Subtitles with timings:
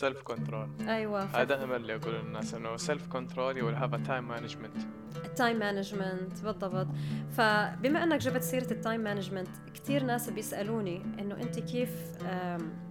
[0.00, 3.96] ال self control أيوه هذا دائما اللي أقول للناس إنه self control you have a
[3.96, 4.76] time management
[5.24, 6.88] ال time management بالضبط.
[7.30, 11.90] فبما إنك جبت سيرة ال time management كثير ناس بيسألوني إنه أنت كيف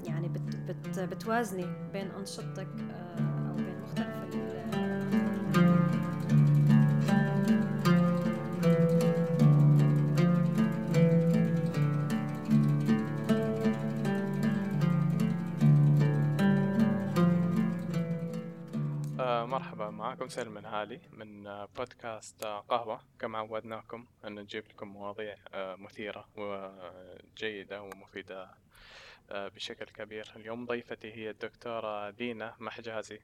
[0.03, 2.67] يعني بت بت بتوازني بين أنشطتك
[20.09, 23.01] مرحبا معكم سلم هالي من بودكاست قهوة.
[23.19, 28.49] كما عودناكم أن نجيب لكم مواضيع آه، مثيرة وجيدة ومفيدة
[29.31, 30.33] آه، بشكل كبير.
[30.35, 33.19] اليوم ضيفتي هي الدكتورة لينا محجازي.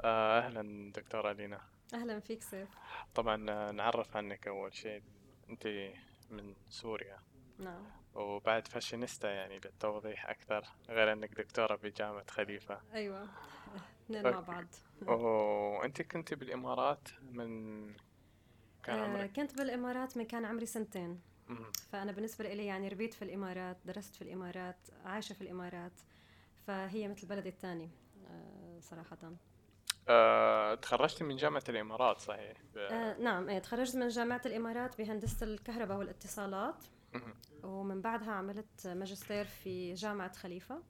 [0.00, 1.60] آه، أهلا دكتورة لينا.
[1.94, 2.68] أهلا فيك سيف.
[3.14, 3.36] طبعا
[3.72, 5.02] نعرف عنك أول شيء.
[5.50, 5.66] أنت
[6.30, 7.18] من سوريا.
[7.58, 7.84] نعم.
[8.14, 12.80] وبعد فاشينيستا يعني للتوضيح أكثر غير أنك دكتورة بجامعة خليفة.
[12.94, 13.28] أيوة.
[14.06, 14.66] اثنين مع بعض.
[15.02, 17.86] وانت كنت بالامارات من
[18.82, 21.20] كان عمرك؟ آه كنت بالامارات من كان عمري سنتين.
[21.92, 26.00] فأنا بالنسبة لي يعني ربيت في الامارات درست في الامارات عايشة في الامارات.
[26.66, 27.90] فهي مثل بلدي الثاني
[28.30, 29.32] آه صراحة.
[30.08, 35.98] آه، تخرجت من جامعة الإمارات صحيح؟ آه نعم إيه تخرجت من جامعة الإمارات بهندسة الكهرباء
[35.98, 36.84] والاتصالات.
[37.62, 40.82] ومن بعدها عملت ماجستير في جامعة خليفة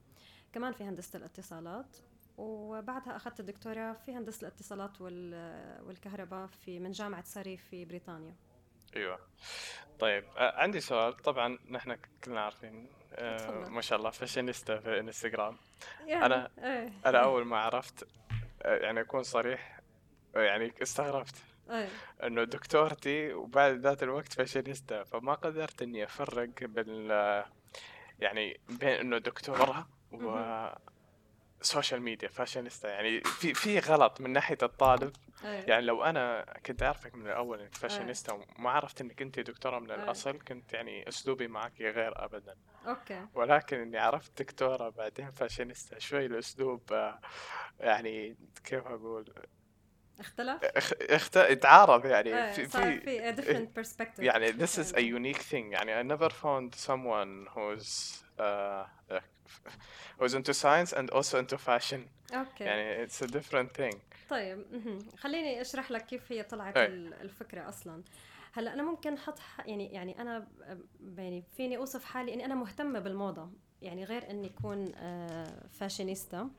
[0.52, 1.96] كمان في هندسة الاتصالات.
[2.38, 8.34] وبعدها أخذت الدكتوراه في هندسة الاتصالات والكهرباء في من جامعة ساري في بريطانيا.
[8.96, 9.18] أيوه.
[9.98, 11.16] طيب عندي سؤال.
[11.16, 15.56] طبعا نحن كلنا عارفين آه ما شاء الله فاشينيستا في إنستغرام.
[16.06, 16.92] يعني أنا إيه.
[17.06, 18.08] أنا أول ما عرفت
[18.64, 19.80] يعني أكون صريح
[20.34, 21.36] يعني استغربت
[21.70, 21.88] إيه.
[22.22, 25.04] إنه دكتورتي وبعد ذات الوقت فاشينيستا.
[25.04, 27.10] فما قدرت إني أفرق بين
[28.20, 30.38] يعني بين إنه دكتورة و
[31.66, 35.12] social media fashionista يعني في في غلط من ناحية الطالب
[35.44, 35.64] أيه.
[35.66, 38.46] يعني لو أنا كنت أعرفك من الأول إنك فاشينيستا أيه.
[38.58, 40.38] وما عرفت إنك أنت دكتورة من الأصل أيه.
[40.38, 46.92] كنت يعني أسلوبي معك غير ابدا okay ولكن إني عرفت دكتورة بعدين فاشينيستا شوي الأسلوب
[46.92, 47.20] آه،
[47.80, 49.34] يعني كيف أقول
[50.20, 50.64] اختلف؟
[51.10, 51.36] اخت...
[51.36, 52.52] اتعارض يعني أيه.
[52.52, 56.30] في في في a different perspective يعني this is a unique thing يعني I never
[56.30, 58.86] found someone who's uh,
[60.20, 62.00] was into science and also into fashion.
[62.34, 63.96] okay يعني it's a different thing.
[64.30, 64.64] طيب
[65.18, 66.86] خليني أشرح لك كيف هي طلعت أي.
[66.86, 68.02] الفكرة أصلا.
[68.52, 70.48] هلأ أنا ممكن أحط يعني يعني أنا
[71.16, 73.50] يعني فيني أوصف حالي إني أنا مهتمة بالموضة.
[73.82, 74.92] يعني غير إني أكون
[75.70, 76.50] فاشينيستا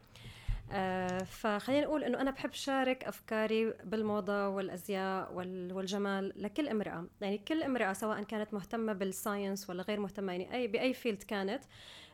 [0.71, 7.07] آه فخلينا نقول إنه أنا بحب شارك أفكاري بالموضة والأزياء والجمال لكل امرأة.
[7.21, 11.23] يعني كل امرأة سواء كانت مهتمة بال science ولا غير مهتمة يعني اي بأي field
[11.23, 11.63] كانت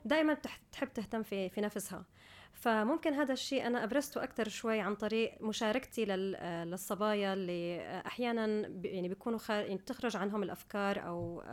[0.06, 0.34] دائما
[0.72, 2.06] تحب تهتم في في نفسها.
[2.54, 8.46] فممكن هذا الشيء أنا أبرزته أكثر شوي عن طريق مشاركتي للصبايا اللي أحيانا
[8.84, 11.44] يعني بيكونوا يعني بتخرج عنهم الأفكار أو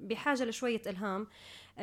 [0.00, 1.22] بحاجة لشوية إلهام.
[1.22, 1.26] آه،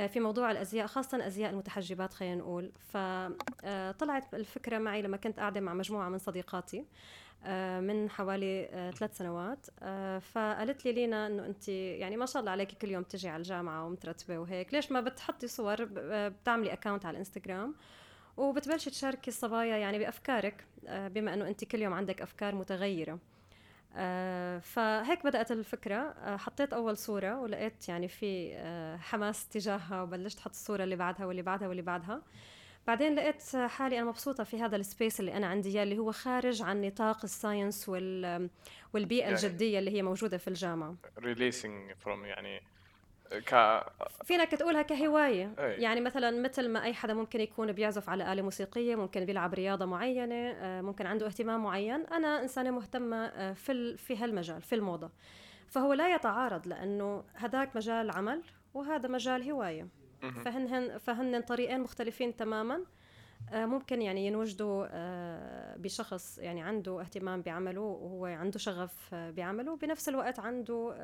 [0.08, 2.72] في موضوع الأزياء خاصة أزياء المتحجبات خلينا نقول.
[2.94, 6.86] فطلعت الفكرة معي لما كنت قاعدة مع مجموعة من صديقاتي
[7.46, 9.68] آه، من حوالي آه، ثلاث سنوات.
[9.82, 13.38] آه، فقالت لي لينا إنه انت يعني ما شاء الله عليك كل يوم تجي على
[13.38, 14.74] الجامعة ومترتبة وهيك.
[14.74, 15.88] ليش ما بتحطي صور
[16.30, 17.76] بتعملي account على الانستغرام
[18.38, 23.20] وبتبلشي تشاركي الصبايا يعني بأفكارك بما إنه انت كل يوم عندك أفكار متغيرة.
[24.62, 26.16] فهيك بدأت الفكرة.
[26.38, 28.56] حطيت أول صورة ولقيت يعني في
[29.02, 32.22] حماس تجاهها وبلشت أحط الصورة اللي بعدها واللي بعدها واللي بعدها.
[32.88, 36.62] بعدين لقيت حالي أنا مبسوطة في هذا ال space اللي أنا عندي اللي هو خارج
[36.62, 38.50] عن نطاق ال science وال
[38.94, 40.96] والبيئة يعني الجدية اللي هي موجودة في الجامعة.
[41.20, 42.62] releasing from يعني
[43.40, 43.84] ك
[44.24, 45.54] فينك تقولها كهواية.
[45.60, 45.82] أي.
[45.82, 49.86] يعني مثلا مثل ما أي حدا ممكن يكون بيعزف على آلة موسيقية ممكن بيلعب رياضة
[49.86, 52.06] معينة آه، ممكن عنده اهتمام معين.
[52.06, 55.12] أنا إنسانة مهتمة آه، في في هالمجال في الموضة.
[55.68, 58.42] فهو لا يتعارض لأنه هذاك مجال عمل
[58.74, 59.88] وهذا مجال هواية.
[60.46, 62.84] فهن فهن طريقين مختلفين تماما.
[63.52, 70.10] ممكن يعني ينوجدوا آه، بشخص يعني عنده اهتمام بعمله وهو عنده شغف آه، بعمله بنفس
[70.10, 70.96] الوقت عنده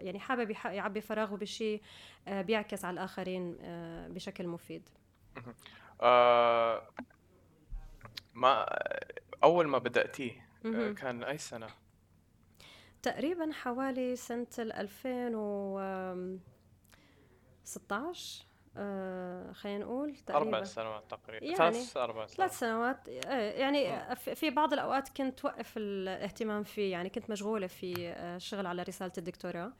[0.00, 1.82] يعني حابب يعبي فراغه بشيء
[2.26, 3.56] بيعكس على الآخرين
[4.08, 4.88] بشكل مفيد.
[8.34, 8.66] ما
[9.44, 10.48] أول ما بدأتيه
[10.96, 11.66] كان أي سنة؟
[13.02, 15.80] تقريبا حوالي سنة 2000 و
[17.64, 18.44] 16
[18.76, 20.56] آه خلينا نقول تقريبا.
[20.56, 21.44] أربع سنوات تقريبا.
[21.46, 23.08] يعني ثلاث أربع سنوات ثلاث سنوات.
[23.08, 24.14] آه يعني آه.
[24.14, 29.12] في بعض الأوقات كنت وقف الاهتمام فيه يعني كنت مشغولة في الشغل آه، على رسالة
[29.18, 29.72] الدكتوراه.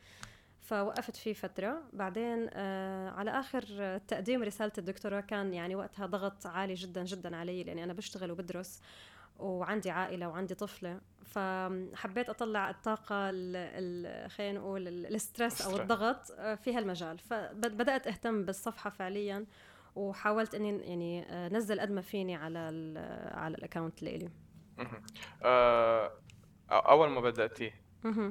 [0.61, 1.83] فوقفت فيه فترة.
[1.93, 7.65] بعدين آه على آخر تقديم رسالة الدكتوراه كان يعني وقتها ضغط عالي جدا جدا علي
[7.65, 8.81] لأني أنا بشتغل وبدرس.
[9.39, 13.31] وعندي عائلة وعندي طفلة فحبيت أطلع الطاقة
[14.29, 17.19] خلينا نقول ال stress أو الضغط آه، في هالمجال.
[17.19, 19.47] فبدأت أهتم بالصفحة فعليا
[19.97, 22.99] وحاولت إني يعني آه، نزل قد ما فيني على ال
[23.39, 24.31] على ال account اللي
[25.43, 26.13] أه
[26.71, 27.73] أول ما بدأتي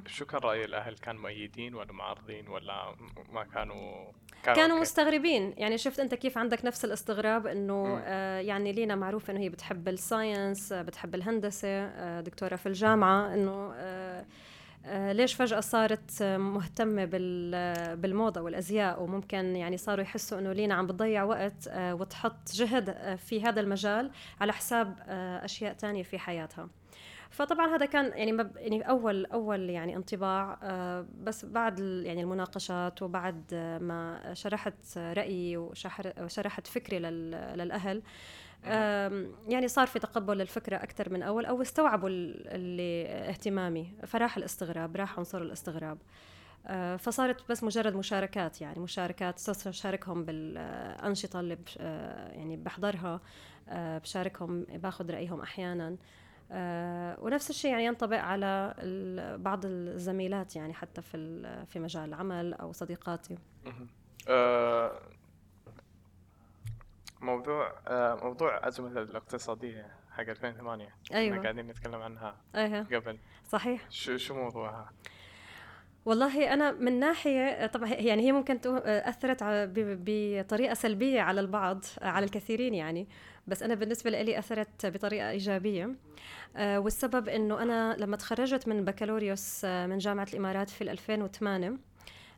[0.08, 2.96] شو كان رأي الأهل؟ كان مؤيدين ولا معارضين ولا
[3.32, 4.12] ما كانوا
[4.45, 5.54] كانوا, مستغربين.
[5.57, 9.88] يعني شفت أنت كيف عندك نفس الاستغراب إنه آه يعني لينا معروف إنه هي بتحب
[9.88, 14.25] الساينس آه بتحب الهندسة آه دكتورة في الجامعة إنه آه
[14.86, 17.06] آه ليش فجأة صارت مهتمة
[17.95, 23.16] بالموضة والأزياء وممكن يعني صاروا يحسوا إنه لينا عم بتضيع وقت آه وتحط جهد آه
[23.16, 24.12] في هذا المجال
[24.42, 26.68] على حساب آه أشياء تانية في حياتها.
[27.34, 33.54] فطبعا هذا كان يعني يعني أول أول يعني انطباع آه بس بعد يعني المناقشات وبعد
[33.82, 38.04] ما شرحت رأيي وشرحت فكري للأهل
[39.48, 45.18] يعني صار في تقبل للفكره أكثر من أول أو استوعبوا اللي اهتمامي فراح الاستغراب راح
[45.20, 45.98] عنصر الاستغراب
[46.68, 53.22] آه، فصارت بس مجرد مشاركات يعني مشاركات صرت أشاركهم بالأنشطة اللي آه، يعني بحضرها
[53.72, 55.98] بشاركهم باخذ رأيهم أحيانا
[57.20, 58.76] ونفس الشيء يعني ينطبق على
[59.40, 63.38] بعض الزميلات يعني حتى في في مجال العمل أو صديقاتي.
[64.30, 65.00] آه،
[67.22, 71.42] موضوع آه، موضوع الأزمة الاقتصادية حق 2008 أيوة.
[71.42, 72.84] قاعدين نتكلم عنها أيوة.
[72.84, 73.18] قبل.
[73.48, 73.82] صحيح.
[73.90, 74.92] شو شو موضوعها؟
[76.06, 82.74] والله أنا من ناحية طبعا يعني هي ممكن أثرت بطريقة سلبية على البعض على الكثيرين
[82.74, 83.08] يعني.
[83.48, 85.96] بس أنا بالنسبة لي أثرت بطريقة إيجابية.
[86.56, 91.78] آه، والسبب إنه أنا لما تخرجت من بكالوريوس آه، من جامعة الإمارات في 2008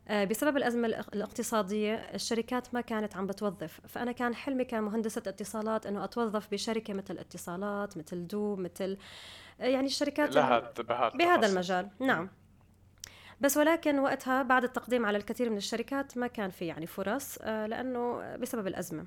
[0.08, 3.80] آه، بسبب الأزمة الاقتصادية الشركات ما كانت عم بتوظف.
[3.88, 8.96] فأنا كان حلمي كمهندسة اتصالات أنه أتوظف بشركة مثل اتصالات مثل دوب مثل
[9.58, 10.72] يعني الشركات لها
[11.14, 11.88] بهذا المجال.
[12.00, 12.28] نعم.
[13.40, 18.36] بس ولكن وقتها بعد التقديم على الكثير من الشركات ما كان في يعني فرص لأنه
[18.36, 19.06] بسبب الأزمة.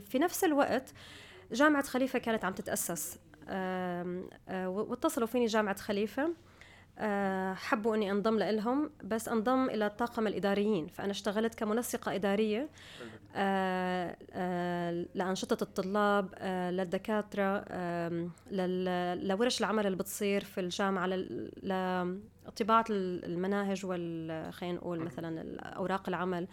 [0.00, 0.92] في نفس الوقت
[1.52, 3.18] جامعة خليفة كانت عم تتأسس.
[3.48, 4.28] آه،
[4.68, 6.22] واتصلوا فيني جامعة خليفة.
[6.22, 6.32] آه،
[7.54, 12.68] حبوا إني أنضم لهم بس أنضم إلى الطاقم الإداريين فأنا اشتغلت كمنسقه إدارية
[13.36, 16.34] آه، لأنشطة الطلاب
[16.72, 17.64] للدكاترة
[19.14, 21.06] لورش العمل اللي بتصير في الجامعة
[21.62, 26.48] لطباعة المناهج وال خلينا نقول مثلا اوراق العمل.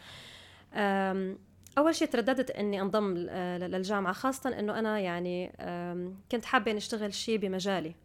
[1.77, 5.51] أول شيء ترددت إني أنضم للجامعة خاصة إنه أنا يعني
[6.31, 7.95] كنت حابة إني أشتغل شيء بمجالي.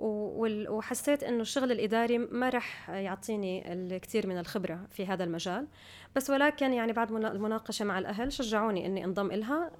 [0.00, 5.66] وحسيت إنه الشغل الإداري ما راح يعطيني الكثير من الخبرة في هذا المجال.
[6.16, 9.70] بس ولكن يعني بعد المناقشة مع الأهل شجعوني إني انضم لها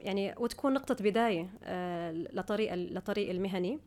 [0.00, 1.48] يعني وتكون نقطة بداية
[2.32, 3.78] لطريق لطريق المهني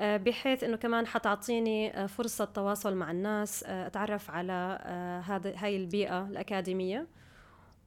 [0.00, 4.78] بحيث إنه كمان حتعطيني فرصة تواصل مع الناس أتعرف على
[5.26, 7.06] هذا هاي البيئة الأكاديمية.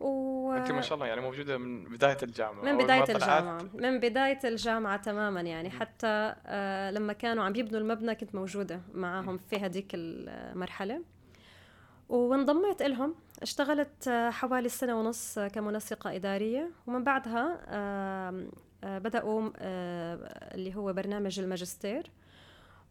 [0.01, 0.51] و...
[0.53, 3.65] انت ما شاء الله يعني موجودة من بداية الجامعة من بداية الجامعة.
[3.73, 5.69] من بداية الجامعة تماما يعني.
[5.69, 11.01] حتى آه لما كانوا عم يبنوا المبنى كنت موجودة معاهم في هذيك المرحلة.
[12.09, 16.71] وانضميت لهم اشتغلت آه، حوالي سنة ونص كمنسقة إدارية.
[16.87, 18.47] ومن بعدها آه
[18.83, 20.15] بدأوا آه
[20.55, 22.11] اللي هو برنامج الماجستير.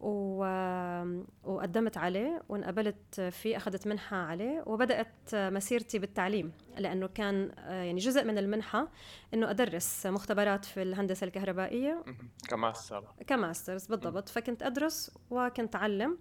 [0.00, 8.38] وقدمت عليه وانقبلت فيه أخذت منحة عليه وبدأت مسيرتي بالتعليم لأنه كان يعني جزء من
[8.38, 8.88] المنحة
[9.34, 12.04] أنه أدرس مختبرات في الهندسة الكهربائية.
[12.48, 13.04] كماستر.
[13.26, 14.28] كماسترز بالضبط.
[14.28, 16.18] فكنت أدرس وكنت أعلم.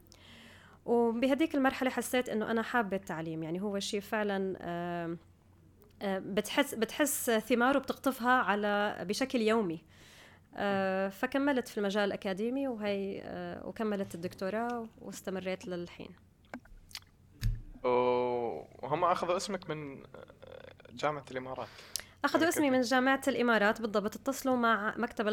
[0.85, 3.43] وبهديك المرحلة حسيت أنه أنا حابة التعليم.
[3.43, 5.17] يعني هو شيء فعلا
[6.03, 9.83] بتحس بتحس ثماره بتقطفها على بشكل يومي.
[11.09, 16.09] فكملت في المجال الأكاديمي وهي آه، وكملت الدكتوراه واستمريت للحين.
[17.83, 20.05] وهم أخذوا اسمك من آه،
[20.93, 21.67] جامعة الإمارات.
[22.25, 24.15] أخذوا اسمي من جامعة الإمارات بالضبط.
[24.15, 25.27] اتصلوا مع مكتب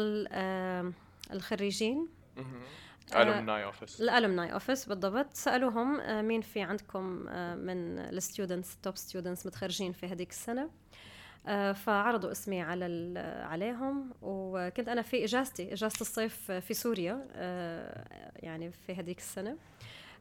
[1.31, 2.07] الخريجين.
[3.15, 5.33] alumni office ال alumni office بالضبط.
[5.33, 7.03] سألوهم مين في عندكم
[7.57, 10.61] من ال students top students متخرجين في هذيك السنة.
[10.63, 10.69] آه،
[11.73, 18.95] فعرضوا اسمي على عليهم وكنت أنا في إجازتي إجازة الصيف في سوريا آه، يعني في
[18.95, 19.49] هذيك السنة.
[19.51, 19.55] آه،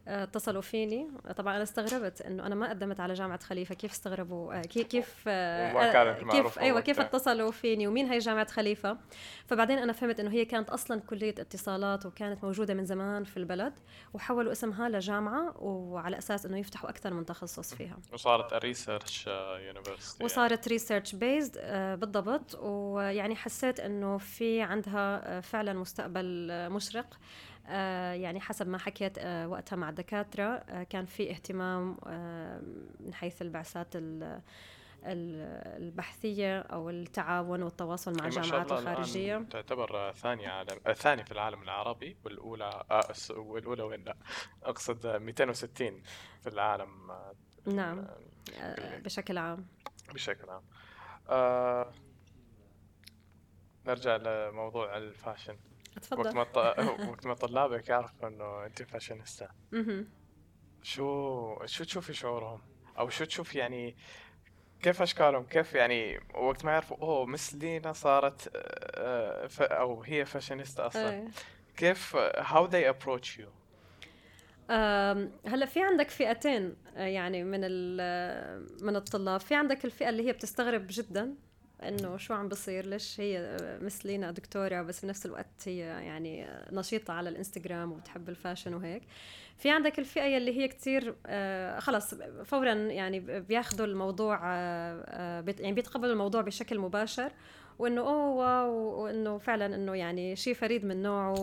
[0.09, 1.09] اتصلوا فيني.
[1.37, 3.75] طبعا أنا استغربت إنه أنا ما قدمت على جامعة خليفة.
[3.75, 8.51] كيف استغربوا؟ آه، كيف كيف ما كانت كيف أيوه كيف اتصلوا فيني؟ ومين هي جامعة
[8.51, 8.99] خليفة؟
[9.47, 13.73] فبعدين أنا فهمت إنه هي كانت أصلا كلية اتصالات وكانت موجودة من زمان في البلد
[14.15, 17.99] وحولوا اسمها لجامعة وعلى أساس إنه يفتحوا أكثر من تخصص فيها.
[18.13, 19.27] وصارت research
[19.67, 21.59] university وصارت research based
[22.01, 22.55] بالضبط.
[22.55, 27.07] ويعني حسيت إنه في عندها فعلا مستقبل مشرق.
[27.07, 27.56] آه،
[28.15, 31.97] يعني حسب ما حكيت آه، وقتها مع الدكاترة آه، كان في اهتمام
[33.01, 33.95] من حيث البعثات
[35.05, 42.85] البحثية أو التعاون والتواصل مع الجامعات الخارجية تعتبر ثانية عالم ثاني في العالم العربي والأولى
[42.91, 43.03] آه
[43.37, 44.17] والأولى وين؟ لا
[44.63, 46.03] أقصد 260
[46.43, 47.13] في العالم
[47.67, 48.07] نعم
[49.05, 49.67] بشكل عام.
[50.15, 50.63] بشكل عام.
[51.29, 51.93] آه
[53.87, 55.57] نرجع لموضوع ال fashion.
[56.03, 56.21] تفضل.
[56.21, 56.57] وقت ما ط...
[57.11, 59.49] وقت ما طلابك يعرفوا إنه أنت فاشينيستا.
[60.83, 62.61] شو شو تشوفي شعورهم؟
[62.99, 63.97] أو شو تشوف يعني
[64.83, 69.63] كيف أشكالهم؟ كيف يعني وقت ما يعرفوا أوه مس لينا صارت آه، ف...
[69.63, 71.11] أو هي فاشينيستا أصلا.
[71.11, 71.29] أيه.
[71.77, 73.49] كيف how they approach you
[75.47, 77.61] هلأ في عندك فئتين آه، يعني من
[78.85, 79.41] من الطلاب.
[79.41, 81.35] في عندك الفئة اللي هي بتستغرب جدا.
[81.83, 87.29] إنه شو عم بصير ليش هي مثلينا دكتورة بس بنفس الوقت هي يعني نشيطة على
[87.29, 89.03] الإنستغرام وبتحب الفاشن وهيك.
[89.59, 92.15] في عندك الفئة يلي هي كتير آه خلص
[92.45, 97.33] فورا يعني بياخذوا الموضوع آه, آه، يعني بيتقبلوا الموضوع بشكل مباشر
[97.79, 101.35] وإنه أوه واو وإنه فعلا إنه يعني شيء فريد من نوعه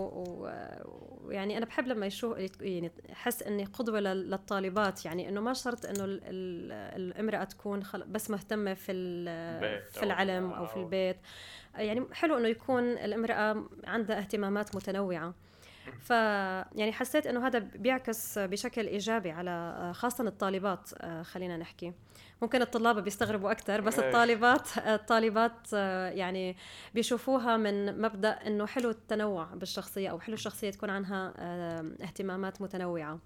[1.24, 6.04] ويعني أنا بحب لما يشوف يعني أحس إني قدوة للطالبات يعني إنه ما شرط إنه
[6.06, 8.94] الامرأة تكون بس مهتمة في
[9.92, 11.18] في العلم أو في البيت.
[11.76, 15.34] يعني حلو إنه يكون الامرأة عندها اهتمامات متنوعة.
[16.00, 21.94] ف يعني حسيت إنه هذا بيعكس بشكل إيجابي على خاصة الطالبات آه، خلينا نحكي.
[22.44, 26.58] ممكن الطلاب بيستغربوا أكثر بس الطالبات الطالبات آه، يعني
[26.94, 33.20] بيشوفوها من مبدأ إنه حلو التنوع بالشخصية أو حلو الشخصية تكون عنها آه، اهتمامات متنوعة.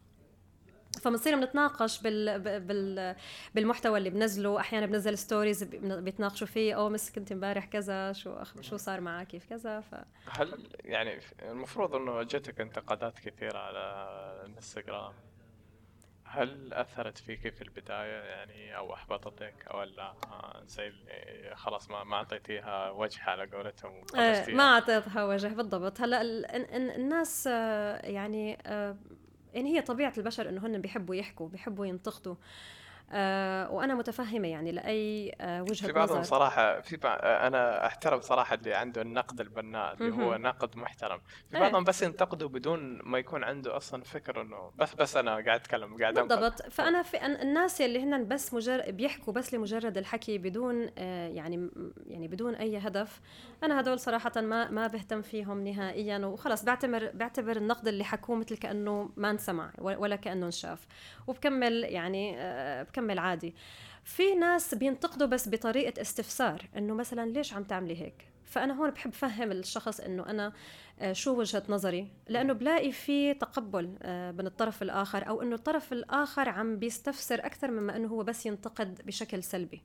[1.02, 2.40] فبنصير بنتناقش بال...
[2.60, 3.16] بال...
[3.56, 4.60] بالمحتوى اللي بنزله.
[4.60, 8.62] أحيانا بنزل ستوريز بيتناقشوا فيه أو مس كنت امبارح كذا شو أخ...
[8.62, 9.96] شو صار معك؟ كيف كذا؟ ف
[10.30, 14.08] هل يعني المفروض إنه جتك انتقادات كثيرة على
[14.46, 15.14] الإنستغرام؟
[16.30, 20.14] هل أثرت فيك في البداية يعني أو أحبطتك أو لا؟
[20.68, 20.92] زي
[21.54, 26.02] خلاص ما ما أعطيتيها وجه على قولتهم آه ما أعطيتها وجه بالضبط.
[26.02, 26.22] هلأ
[26.96, 28.98] الناس آه، يعني آه،
[29.54, 32.36] يعني هي طبيعة البشر انه هن بيحبوا يحكوا بيحبوا ينتقدوا.
[33.12, 36.28] آه وأنا متفهمة يعني لأي آه وجهة في بعضهم نظر.
[36.30, 41.20] صراحة في بعض أنا أحترم صراحة اللي عنده النقد البناء اللي هو نقد محترم.
[41.52, 45.48] في بعضهم بس ينتقدوا بدون ما يكون عنده أصلا فكر إنه بس بس أنا قاعد
[45.48, 46.62] أتكلم قاعد بالضبط.
[46.62, 51.70] فأنا في الناس اللي هن بس مجرد بيحكوا بس لمجرد الحكي بدون آه يعني
[52.08, 53.22] يعني بدون أي هدف
[53.64, 58.58] أنا هدول صراحة ما ما بهتم فيهم نهائيا وخلص بعتبر بعتبر النقد اللي حكوه مثل
[58.58, 60.88] كأنه ما انسمع ولا كأنه انشاف.
[61.28, 63.56] وبكمل يعني آه بكمل عادي.
[64.04, 69.14] في ناس بينتقدوا بس بطريقة استفسار إنه مثلا ليش عم تعملي هيك؟ فأنا هون بحب
[69.14, 70.54] فهم الشخص إنه أنا
[71.00, 75.94] آه، شو وجهة نظري؟ لأنه بلاقي في تقبل آه، من الطرف الآخر أو إنه الطرف
[75.94, 79.82] الآخر عم بيستفسر أكثر مما إنه هو بس ينتقد بشكل سلبي.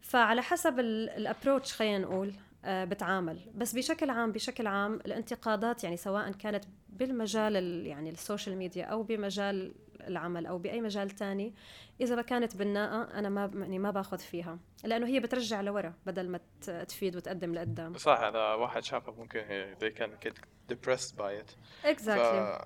[0.00, 2.32] فعلى حسب ال approach خلينا نقول
[2.64, 3.38] بتعامل.
[3.54, 9.02] بس بشكل عام بشكل عام الانتقادات يعني سواء كانت بالمجال يعني ال social media أو
[9.02, 9.72] بمجال
[10.08, 11.54] العمل أو بأي مجال تاني
[12.00, 16.28] إذا ما كانت بناءه أنا ما يعني ما باخذ فيها لأنه هي بترجع لورا بدل
[16.28, 16.40] ما
[16.88, 17.94] تفيد وتقدم لقدام.
[17.94, 19.40] صح هذا واحد شافه ممكن
[19.80, 20.34] they can get
[20.72, 21.56] depressed by it.
[21.84, 22.06] Exactly.
[22.08, 22.58] ف,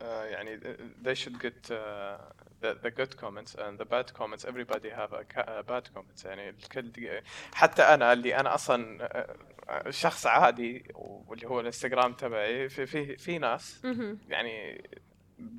[0.00, 0.60] uh, يعني
[1.02, 2.18] they should get uh,
[2.62, 4.44] the, the good comments and the bad comments.
[4.44, 5.24] Everybody have a,
[5.60, 6.24] a bad comments.
[6.24, 7.22] يعني الكل
[7.54, 9.08] حتى أنا اللي أنا أصلا
[9.90, 13.84] شخص عادي واللي هو الإنستغرام تبعي في في في ناس
[14.28, 14.84] يعني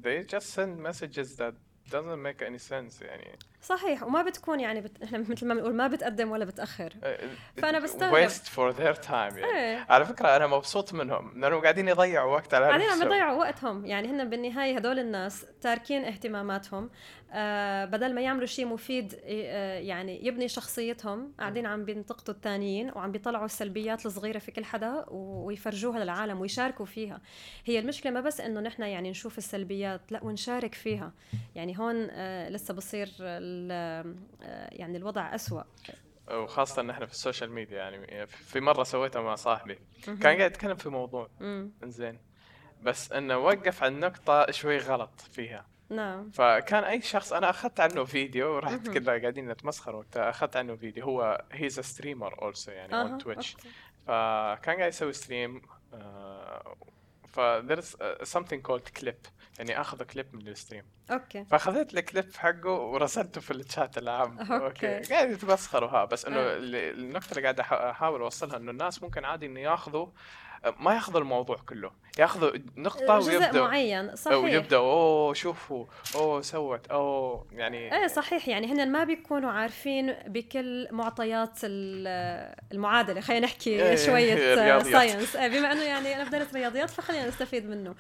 [0.03, 1.55] they just send messages that
[1.91, 5.04] doesn't make any sense يعني صحيح وما بتكون يعني بت...
[5.04, 6.94] إحنا مثل ما بنقول ما بتقدم ولا بتأخر.
[7.04, 7.18] إيه،
[7.58, 8.30] فأنا بستغرب.
[8.30, 9.46] waste for their time يعني.
[9.46, 9.86] إيه.
[9.90, 13.86] على فكرة أنا مبسوط منهم لأنهم قاعدين يضيعوا وقت على قاعدين عم يضيعوا وقتهم.
[13.86, 16.90] يعني هن بالنهاية هدول الناس تاركين اهتماماتهم.
[17.34, 23.12] آه بدل ما يعملوا شيء مفيد آه يعني يبني شخصيتهم قاعدين عم بينتقدوا الثانيين وعم
[23.12, 27.22] بيطلعوا السلبيات الصغيرة في كل حدا ويفرجوها للعالم ويشاركوا فيها.
[27.66, 31.12] هي المشكلة ما بس إنه نحن يعني نشوف السلبيات لا ونشارك فيها.
[31.56, 33.10] يعني هون آه لسه بصير
[34.72, 35.64] يعني الوضع أسوأ.
[36.32, 39.80] وخاصة إن إحنا في ال social media يعني في مرة سويتها مع صاحبي.
[40.06, 41.30] كان قاعد يتكلم في موضوع.
[41.84, 42.20] إنزين.
[42.84, 45.66] بس إنه وقف على النقطة شوي غلط فيها.
[45.90, 46.30] نعم.
[46.30, 50.30] فكان أي شخص أنا أخذت عنه فيديو ورحت كنا قاعدين نتمسخر وقتها.
[50.30, 51.06] أخذت عنه فيديو.
[51.06, 53.58] هو he's streamer also يعني on Twitch
[54.08, 55.62] فكان قاعد يسوي stream
[57.36, 57.96] ف there's
[58.34, 59.28] something called clip.
[59.60, 60.84] يعني أخذ كليب من ال stream.
[61.12, 61.46] Okay.
[61.46, 64.40] فأخذت الكليب حقه ورسلته في الشات العام.
[64.40, 65.00] okay.
[65.00, 66.58] قاعد يتمسخروا ها بس إنه آه.
[66.60, 70.08] النقطة اللي قاعد أحاول أوصلها إنه الناس ممكن عادي إنه ياخذوا
[70.80, 73.62] ما ياخذوا الموضوع كله ياخذوا نقطة جزء ويبدأ.
[73.62, 74.38] معين صحيح.
[74.38, 80.88] ويبدأ أوه شوفوا أوه سوت أوه يعني إيه صحيح يعني هن ما بيكونوا عارفين بكل
[80.92, 83.22] معطيات المعادلة.
[83.22, 87.96] خلينا نحكي إيه شوية science إيه بما إنه يعني أنا بدرس رياضيات فخلينا نستفيد منه.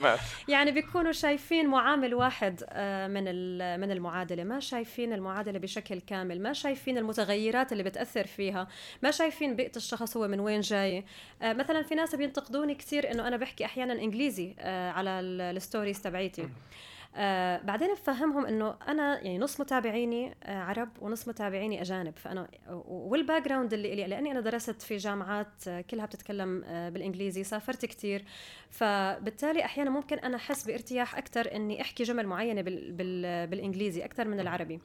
[0.47, 3.23] يعني بيكونوا شايفين معامل واحد آه، من
[3.79, 4.43] من المعادلة.
[4.43, 6.41] ما شايفين المعادلة بشكل كامل.
[6.41, 8.67] ما شايفين المتغيرات اللي بتأثر فيها.
[9.03, 11.05] ما شايفين بيئة الشخص هو من وين جاي.
[11.41, 12.15] آه، مثلا في ناس
[12.55, 16.49] بينتقدوني كثير إنه أنا بحكي أحيانا إنجليزي آه، على ال stories تبعيتي.
[17.17, 22.17] آه بعدين بفهمهم إنه أنا يعني نص متابعيني آه عرب ونص متابعيني أجانب.
[22.17, 22.47] فأنا
[22.87, 27.85] وال background اللي لي لأني أنا درست في جامعات آه كلها بتتكلم آه بالإنجليزي سافرت
[27.85, 28.23] كثير
[28.69, 34.27] فبالتالي أحيانا ممكن أنا أحس بارتياح أكثر إني أحكي جمل معينة بال بال بالإنجليزي أكثر
[34.27, 34.79] من العربي.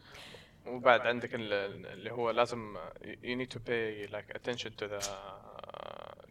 [0.67, 5.05] وبعد عندك اللي هو لازم you need to pay like attention to the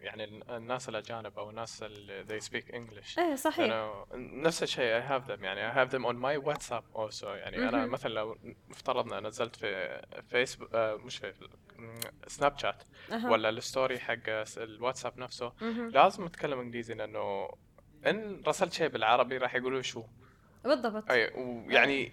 [0.02, 3.20] يعني الناس الأجانب أو الناس اللي they speak English.
[3.20, 3.94] إيه صحيح.
[4.14, 5.44] نفس الشيء I have them.
[5.44, 7.24] يعني I have them on my WhatsApp also.
[7.28, 7.68] يعني م-م.
[7.68, 8.38] أنا مثلا لو
[8.72, 11.34] افترضنا نزلت في فيسبوك آه مش في
[12.28, 13.32] سناب شات أه.
[13.32, 15.90] ولا الستوري حق الواتساب نفسه م-م.
[15.90, 17.50] لازم أتكلم إنجليزي لأنه
[18.08, 20.04] إن رسلت شيء بالعربي راح يقولوا شو.
[20.64, 21.12] بالضبط.
[21.12, 22.12] أي ويعني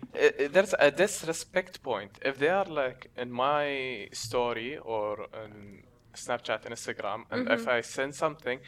[0.54, 2.28] there's a disrespect point.
[2.28, 5.82] If they are like in my story or in
[6.15, 7.53] Snapchat and Instagram and mm-hmm.
[7.53, 8.59] if I send something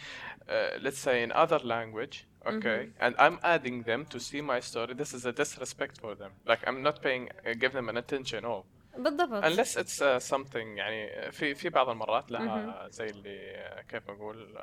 [0.49, 3.03] uh, let's say in other language okay mm-hmm.
[3.05, 6.61] and I'm adding them to see my story this is a disrespect for them like
[6.67, 8.65] I'm not paying uh, give them an attention oh
[8.97, 12.91] بالضبط unless it's uh, something يعني في في بعض المرات لها mm-hmm.
[12.91, 14.57] زي اللي كيف اقول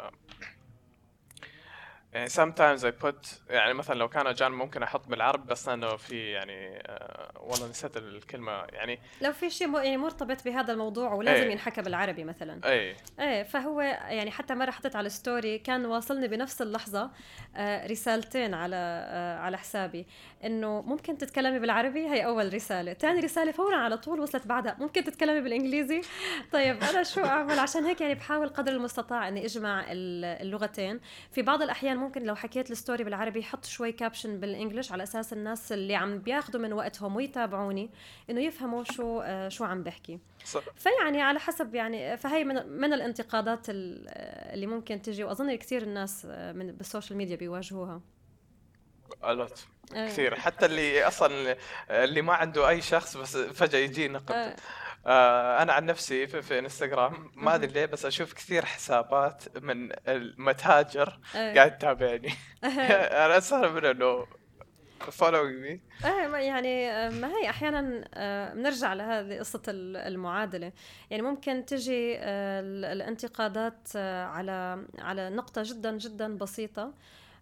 [2.15, 6.31] يعني sometimes I put يعني مثلا لو كان اجانب ممكن أحط بالعربي بس إنه في
[6.31, 8.51] يعني آه والله نسيت الكلمة.
[8.51, 11.51] يعني لو في شيء يعني مرتبط بهذا الموضوع ولازم إيه.
[11.51, 12.59] ينحكى بالعربي مثلا.
[12.65, 17.11] اي إيه فهو يعني حتى مره حطيت على الستوري كان واصلني بنفس اللحظة
[17.55, 20.05] آه رسالتين على آه على حسابي.
[20.43, 22.93] إنه ممكن تتكلمي بالعربي؟ هي أول رسالة.
[22.93, 24.77] ثاني رسالة فورا على طول وصلت بعدها.
[24.79, 26.01] ممكن تتكلمي بالإنجليزي؟
[26.51, 30.99] طيب أنا شو أعمل؟ عشان هيك يعني بحاول قدر المستطاع إني أجمع اللغتين.
[31.31, 35.03] في بعض الأحيان ممكن لو حكيت ال story بالعربي حط شوي caption بال English على
[35.03, 37.89] أساس الناس اللي عم بياخذوا من وقتهم ويتابعوني
[38.29, 40.19] إنه يفهموا شو آه شو عم بحكي.
[40.45, 40.63] صح.
[40.75, 46.51] فيعني على حسب يعني فهي من, من الانتقادات اللي ممكن تجي وأظن كثير الناس آه،
[46.51, 48.01] من بال social media بيواجهوها.
[49.25, 49.65] a lot
[49.95, 50.07] آه.
[50.07, 50.35] كثير.
[50.35, 51.57] حتى اللي أصلا
[51.89, 54.55] اللي ما عنده أي شخص بس فجأة يجي نقد.
[55.05, 55.59] آه.
[55.59, 59.89] آه أنا عن نفسي في, في انستغرام ما أدري ليه بس أشوف كثير حسابات من
[60.07, 61.53] المتاجر آه.
[61.53, 62.33] قاعد تتابعني.
[63.25, 64.25] أنا أستغرب من إنه
[64.99, 67.81] following me إيه يعني ما هي أحيانا
[68.53, 70.71] بنرجع لهذه قصة المعادلة.
[71.09, 76.93] يعني ممكن تجي الانتقادات على على نقطة جدا جدا بسيطة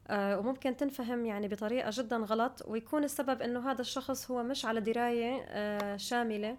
[0.08, 4.82] آه، وممكن تنفهم يعني بطريقة جدا غلط ويكون السبب إنه هذا الشخص هو مش على
[4.82, 6.50] دراية آه، شاملة.
[6.50, 6.58] آه،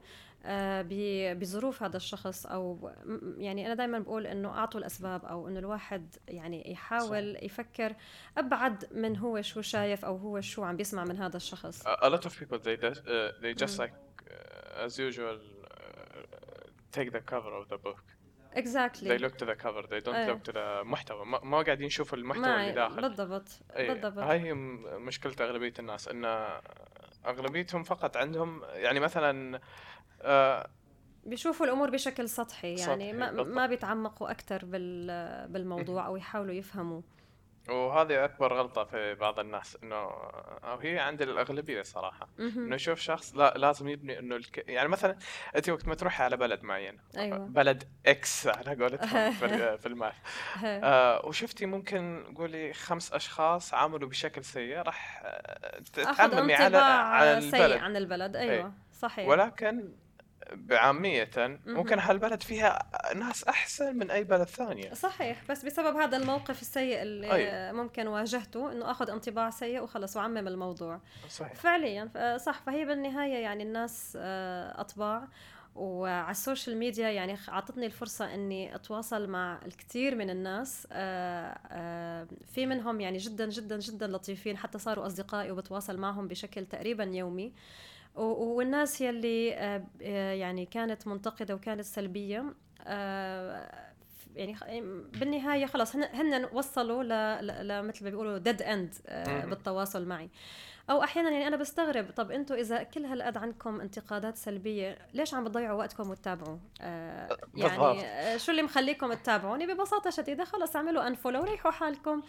[1.35, 2.91] بظروف هذا الشخص أو
[3.37, 7.43] يعني أنا دائما بقول إنه أعطوا الأسباب أو إنه الواحد يعني يحاول صح.
[7.43, 7.95] يفكر
[8.39, 11.83] أبعد من هو شو شايف أو هو شو عم بيسمع من هذا الشخص.
[11.87, 15.73] A lot of people they, uh, they just like uh, as usual uh,
[16.93, 18.03] take the cover of the book.
[18.57, 19.09] Exactly.
[19.09, 19.83] They look to the cover.
[19.83, 20.33] They don't أيه.
[20.33, 21.25] look to the محتوى.
[21.25, 23.03] ما, ما قاعدين يشوفوا المحتوى اللي داخل.
[23.03, 23.49] بالضبط.
[23.77, 23.93] أيه.
[23.93, 24.19] بالضبط.
[24.19, 26.25] هاي هي مشكلة أغلبية الناس إن
[27.27, 29.61] أغلبيتهم فقط عندهم يعني مثلا
[30.25, 30.69] آه
[31.25, 33.13] بيشوفوا الأمور بشكل سطحي يعني سطحي.
[33.13, 34.65] ما, ما بيتعمقوا أكثر
[35.47, 37.03] بالموضوع أو يحاولوا يفهموا.
[37.69, 39.97] وهذه أكبر غلطة في بعض الناس إنه
[40.65, 44.69] أو هي عند الأغلبية صراحة إنه يشوف شخص لا لازم يبني إنه الك...
[44.69, 45.17] يعني مثلا
[45.57, 47.39] أنت وقت ما تروحي على بلد معين أيوة.
[47.39, 49.33] بلد إكس على قولتهم
[49.79, 50.15] في, الماث
[50.65, 55.23] آه وشفتي ممكن قولي خمس أشخاص عملوا بشكل سيء راح
[55.93, 57.73] تتعممي على عن البلد.
[57.73, 58.37] عن البلد.
[58.37, 58.73] أيوه أي.
[58.93, 59.29] صحيح.
[59.29, 59.93] ولكن
[60.53, 61.31] بعامية
[61.67, 64.95] ممكن هالبلد فيها ناس أحسن من أي بلد ثانية.
[64.95, 67.73] صحيح بس بسبب هذا الموقف السيء اللي أي.
[67.73, 71.01] ممكن واجهته إنه أخذ انطباع سيء وخلص وعمم الموضوع.
[71.29, 71.55] صحيح.
[71.55, 75.29] فعليا صح فهي بالنهاية يعني الناس آه، أطباع.
[75.75, 82.27] وعلى ال social media يعني أعطتني الفرصة إني أتواصل مع الكثير من الناس آه، آه،
[82.55, 84.57] في منهم يعني جدا جدا جدا لطيفين.
[84.57, 87.53] حتى صاروا أصدقائي وبتواصل معهم بشكل تقريبا يومي.
[88.15, 89.47] والناس يلي
[90.41, 92.55] يعني كانت منتقدة وكانت سلبية
[94.37, 94.57] يعني
[95.13, 98.95] بالنهاية خلص هن وصلوا ل مثل ما بيقولوا dead end
[99.49, 100.31] بالتواصل معي.
[100.91, 105.45] أو أحيانا يعني أنا بستغرب طب أنتم إذا كل هالقد عندكم انتقادات سلبية ليش عم
[105.45, 111.41] بتضيعوا وقتكم وتتابعوا؟ آه يعني آه شو اللي مخليكم تتابعوني؟ ببساطة شديدة خلص اعملوا unfollow
[111.41, 112.23] وريحوا حالكم.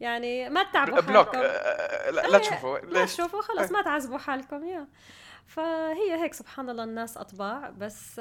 [0.00, 1.38] يعني ما تتعبوا حالكم.
[1.38, 2.78] آه لا, لا تشوفوا.
[2.78, 4.86] لا تشوفوا خلص ما تعذبوا حالكم يا.
[5.48, 7.70] فهي هيك سبحان الله الناس أطباع.
[7.70, 8.20] بس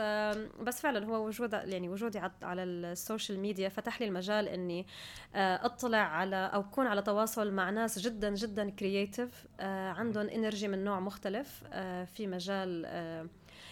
[0.61, 4.87] بس فعلا هو وجود يعني وجودي على ال social media فتح لي المجال إني
[5.35, 10.67] آه، أطلع على أو أكون على تواصل مع ناس جدا جدا creative آه، عندهم energy
[10.67, 11.63] من نوع مختلف.
[11.73, 12.83] آه، في مجال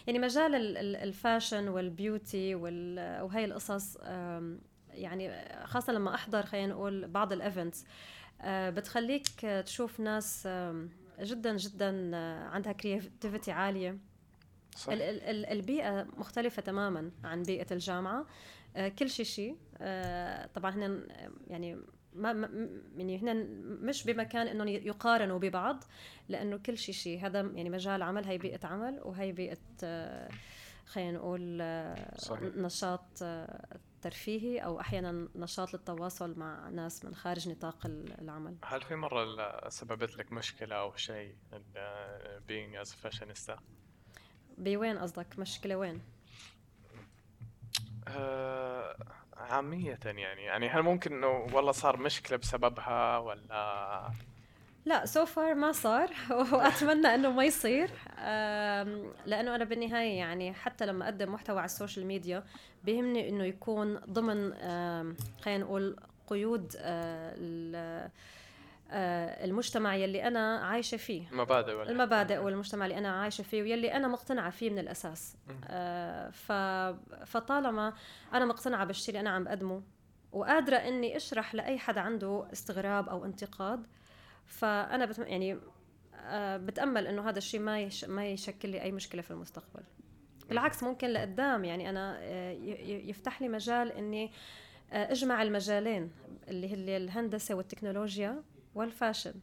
[0.07, 0.55] يعني مجال
[0.95, 3.97] ال fashion وال beauty وهي القصص
[4.93, 5.31] يعني
[5.65, 7.85] خاصة لما أحضر خلينا نقول بعض ال events
[8.45, 10.47] بتخليك تشوف ناس
[11.19, 12.15] جدا جدا
[12.47, 13.97] عندها creativity عالية
[14.75, 14.89] صح.
[14.91, 18.25] البيئة مختلفة تماما عن بيئة الجامعة
[18.75, 21.07] آه، كل شيء شيء آه، طبعا هن
[21.47, 21.77] يعني
[22.13, 22.49] ما
[22.97, 23.47] يعني هن
[23.81, 25.83] مش بمكان إنهم يقارنوا ببعض
[26.29, 30.29] لأنه كل شيء شيء هذا يعني مجال عمل هي بيئة عمل وهي بيئة آه،
[30.85, 31.57] خلينا نقول
[32.17, 32.55] صحيح.
[32.55, 33.23] نشاط
[34.05, 38.55] ترفيهي أو أحيانا نشاط للتواصل مع ناس من خارج نطاق العمل.
[38.65, 41.35] هل في مرة سببت لك مشكلة أو شيء
[42.47, 43.59] being as a fashionista
[44.57, 46.01] بوين قصدك؟ مشكلة وين؟
[48.07, 48.95] آه
[49.37, 50.41] عامية يعني.
[50.41, 54.11] يعني هل ممكن إنه والله صار مشكلة بسببها ولا
[54.85, 56.09] لا so far ما صار.
[56.53, 57.91] وأتمنى إنه ما يصير.
[59.25, 62.43] لأنه أنا بالنهاية يعني حتى لما أقدم محتوى على ال social media
[62.83, 64.53] بيهمني إنه يكون ضمن
[65.41, 65.95] خلينا نقول
[66.27, 68.11] قيود آه،
[68.91, 71.27] آه، المجتمع يلي أنا عايشة فيه.
[71.31, 75.37] مبادئ ولا المبادئ والمجتمع اللي أنا عايشة فيه واللي أنا مقتنعة فيه من الأساس.
[75.67, 76.51] آه، ف...
[77.25, 77.93] فطالما
[78.33, 79.81] أنا مقتنعة بالشيء اللي أنا عم بقدمه
[80.31, 83.87] وقادرة إني أشرح لأي حدا عنده استغراب أو انتقاد
[84.45, 85.19] فأنا بت...
[85.19, 85.59] يعني
[86.15, 88.05] آه، بتأمل إنه هذا الشيء ما يش...
[88.05, 89.83] ما يشكل لي أي مشكلة في المستقبل.
[90.49, 94.31] بالعكس ممكن لقدام يعني أنا آه، يفتح لي مجال إني
[94.91, 96.11] آه، أجمع المجالين
[96.47, 98.43] اللي هي الهندسة والتكنولوجيا
[98.75, 99.33] والفاشن.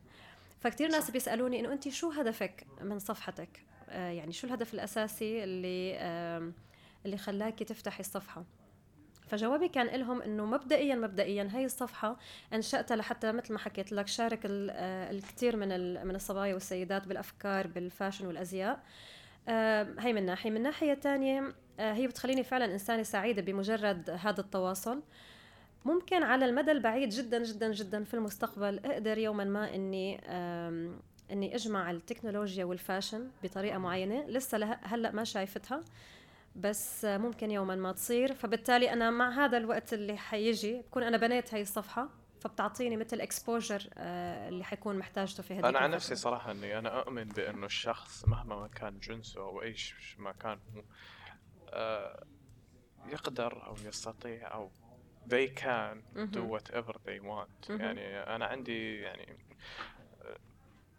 [0.61, 5.99] فكتير ناس بيسألوني إنه انت شو هدفك من صفحتك؟ يعني شو الهدف الأساسي اللي
[7.07, 8.45] اللي خلاكي تفتحي الصفحة؟
[9.27, 12.17] فجوابي كان لهم إنه مبدئيا مبدئيا هي الصفحة
[12.53, 15.69] أنشأتها لحتى مثل ما حكيت لك شارك آه، الكثير من
[16.07, 18.83] من الصبايا والسيدات بالأفكار بالفاشن والأزياء.
[19.49, 20.51] آه، هي من ناحية.
[20.51, 25.03] من ناحية ثانية آه، هي بتخليني فعلا إنسانة سعيدة بمجرد هذا التواصل.
[25.85, 30.21] ممكن على المدى البعيد جدا جدا جدا في المستقبل أقدر يوما ما إني
[31.31, 34.27] إني أجمع التكنولوجيا وال fashion بطريقة معينة.
[34.27, 35.81] لسه هلأ ما شايفتها.
[36.57, 38.35] بس ممكن يوما ما تصير.
[38.35, 42.09] فبالتالي أنا مع هذا الوقت اللي حيجي بكون أنا بنيت هاي الصفحة
[42.41, 47.01] فبتعطيني مثل exposure آه، اللي حيكون محتاجته في هذه أنا عن نفسي صراحة إني أنا
[47.01, 49.75] أؤمن بأنه الشخص مهما كان جنسه أو اي
[50.19, 50.83] ما كان هو
[51.69, 52.25] آه،
[53.07, 54.71] يقدر أو يستطيع أو
[55.29, 55.97] they can
[56.35, 57.71] do whatever they want.
[57.71, 59.39] يعني أنا عندي يعني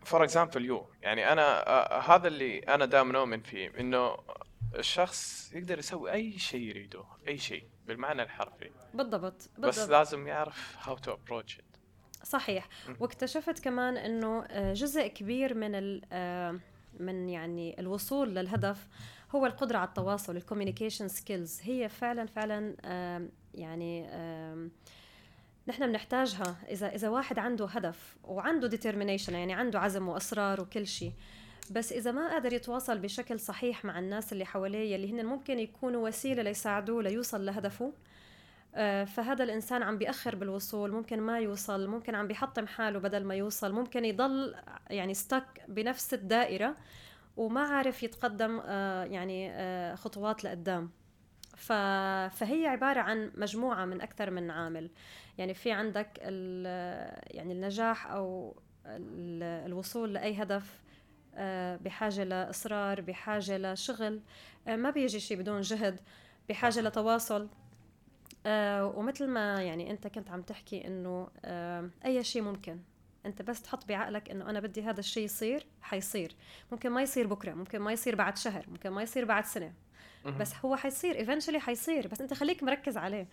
[0.05, 4.17] for example you يعني أنا آه، هذا اللي أنا دائما أؤمن فيه إنه
[4.75, 8.71] الشخص يقدر يسوي أي شيء يريده أي شيء بالمعنى الحرفي.
[8.93, 9.65] بالضبط, بالضبط.
[9.65, 11.61] بس لازم يعرف how to approach
[12.23, 12.67] صحيح.
[12.99, 16.59] واكتشفت كمان إنه آه، جزء كبير من آه،
[16.99, 18.87] من يعني الوصول للهدف
[19.35, 22.75] هو القدرة على التواصل ال communication skills هي فعلا فعلا
[23.53, 24.07] يعني
[25.67, 31.13] نحن بنحتاجها إذا إذا واحد عنده هدف وعنده determination يعني عنده عزم وإصرار وكل شيء.
[31.71, 36.07] بس إذا ما قادر يتواصل بشكل صحيح مع الناس اللي حواليه اللي هن ممكن يكونوا
[36.07, 37.93] وسيلة ليساعدوه ليوصل لهدفه.
[38.75, 43.35] آه، فهذا الإنسان عم بيأخر بالوصول ممكن ما يوصل ممكن عم بيحطم حاله بدل ما
[43.35, 44.55] يوصل ممكن يضل
[44.89, 46.75] يعني ستك بنفس الدائرة
[47.37, 50.91] وما عارف يتقدم آه، يعني آه، خطوات لقدام.
[51.57, 54.89] فهي عبارة عن مجموعة من أكثر من عامل.
[55.37, 60.83] يعني في عندك يعني النجاح أو الوصول لأي هدف
[61.77, 64.21] بحاجة لإصرار بحاجة لشغل.
[64.67, 65.99] آه، ما بيجي شيء بدون جهد
[66.49, 67.49] بحاجة لتواصل.
[68.45, 71.27] آه، ومثل ما يعني أنت كنت عم تحكي إنه
[72.05, 72.79] أي شيء ممكن.
[73.25, 76.35] أنت بس تحط بعقلك إنه أنا بدي هذا الشيء يصير حيصير.
[76.71, 79.73] ممكن ما يصير بكرة ممكن ما يصير بعد شهر ممكن ما يصير بعد سنة.
[80.39, 82.07] بس هو حيصير eventually حيصير.
[82.07, 83.27] بس أنت خليك مركز عليه.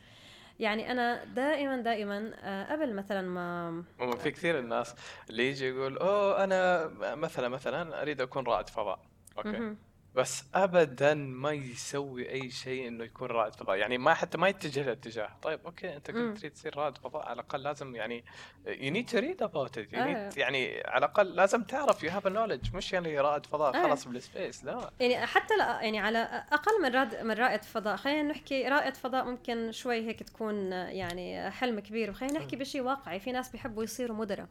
[0.60, 3.84] يعني أنا دائما دائما آه، قبل مثلا ما
[4.16, 4.94] في كثير الناس
[5.30, 8.98] اللي يجي يقول أوه أنا مثلا مثلا أريد أكون رائد فضاء.
[9.38, 9.76] okay.
[10.14, 13.76] بس ابدا ما يسوي أي شيء إنه يكون رائد فضاء.
[13.76, 15.30] يعني ما حتى ما يتجه لاتجاه.
[15.42, 18.24] طيب okay أنت قلت تريد تصير رائد فضاء على الأقل لازم يعني
[18.66, 22.92] you need to read about it يعني على الأقل لازم تعرف you have knowledge مش
[22.92, 23.82] يعني رائد فضاء آه.
[23.82, 24.90] خلاص بال space لا.
[25.00, 26.18] يعني حتى لا يعني على
[26.52, 27.96] أقل من رائد من رائد فضاء.
[27.96, 32.10] خلينا نحكي رائد فضاء ممكن شوي هيك تكون يعني حلم كبير.
[32.10, 33.20] وخلينا نحكي بشيء واقعي.
[33.20, 34.46] في ناس بيحبوا يصيروا مدراء.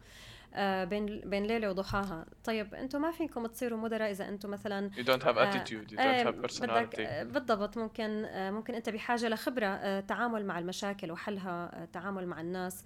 [0.83, 2.25] بين بين ليلة وضحاها.
[2.43, 5.91] طيب أنتم ما فيكم تصيروا مدراء إذا أنتم مثلا you don't have آه، attitude.
[5.91, 7.23] You don't آه have personality.
[7.23, 12.41] بالضبط ممكن آه ممكن انت بحاجة لخبرة آه تعامل مع المشاكل وحلها آه تعامل مع
[12.41, 12.83] الناس.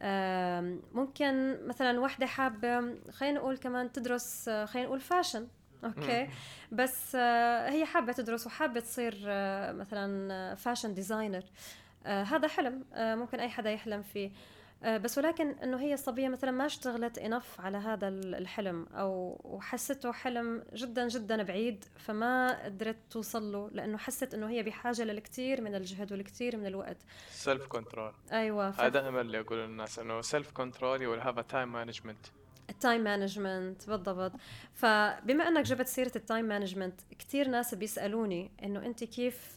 [0.00, 5.46] آه ممكن مثلا وحدة حابة خلينا نقول كمان تدرس آه خلينا نقول fashion.
[5.84, 6.28] okay؟
[6.72, 11.42] بس آه هي حابة تدرس وحابة تصير آه مثلا fashion designer
[12.06, 12.84] آه هذا حلم.
[12.94, 14.28] آه ممكن أي حدا يحلم فيه.
[14.28, 20.12] آه، بس ولكن إنه هي الصبية مثلا ما اشتغلت enough على هذا الحلم أو وحسته
[20.12, 25.74] حلم جدا جدا بعيد فما قدرت توصل له لأنه حست إنه هي بحاجة للكثير من
[25.74, 26.96] الجهد والكثير من الوقت.
[27.30, 28.80] self control أيوه ف...
[28.80, 32.26] هذا دائما اللي أقول للناس إنه self control you have time management
[32.70, 34.32] ال time management بالضبط.
[34.74, 39.56] فبما أنك جبت سيرة ال time management كثير ناس بيسألوني إنه أنت كيف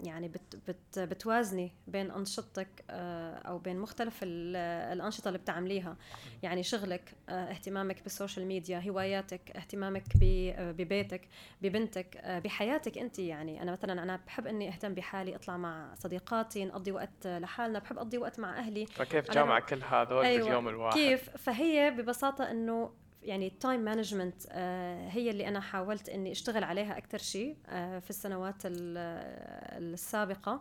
[0.00, 5.96] يعني بت بت بتوازني بين أنشطتك آه، أو بين مختلف الأنشطة اللي بتعمليها.
[6.42, 11.28] يعني شغلك آه، اهتمامك بال social media هواياتك اهتمامك آه، ببيتك
[11.62, 13.18] ببنتك بحياتك أنت.
[13.18, 17.96] يعني أنا مثلا أنا بحب إني أهتم بحالي أطلع مع صديقاتي نقضي وقت لحالنا بحب
[17.96, 18.86] أقضي وقت مع أهلي.
[18.86, 20.44] فكيف جامع كل هذول أيوة.
[20.44, 22.90] باليوم الواحد؟ كيف؟ فهي ببساطة إنه
[23.22, 27.98] يعني ال time management آه، هي اللي أنا حاولت إني أشتغل عليها أكثر شيء آه،
[27.98, 30.60] في السنوات السابقة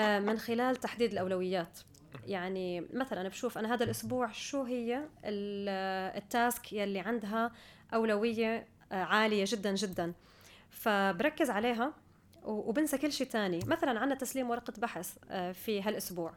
[0.00, 1.78] آه، من خلال تحديد الأولويات.
[2.26, 7.52] يعني مثلا بشوف أنا هذا الأسبوع شو هي ال task يلي عندها
[7.94, 10.12] أولوية عالية جدا جدا.
[10.70, 11.92] فبركز عليها
[12.44, 13.60] وبنسى كل شيء تاني.
[13.66, 15.18] مثلا عندنا تسليم ورقة بحث
[15.52, 16.34] في هالأسبوع.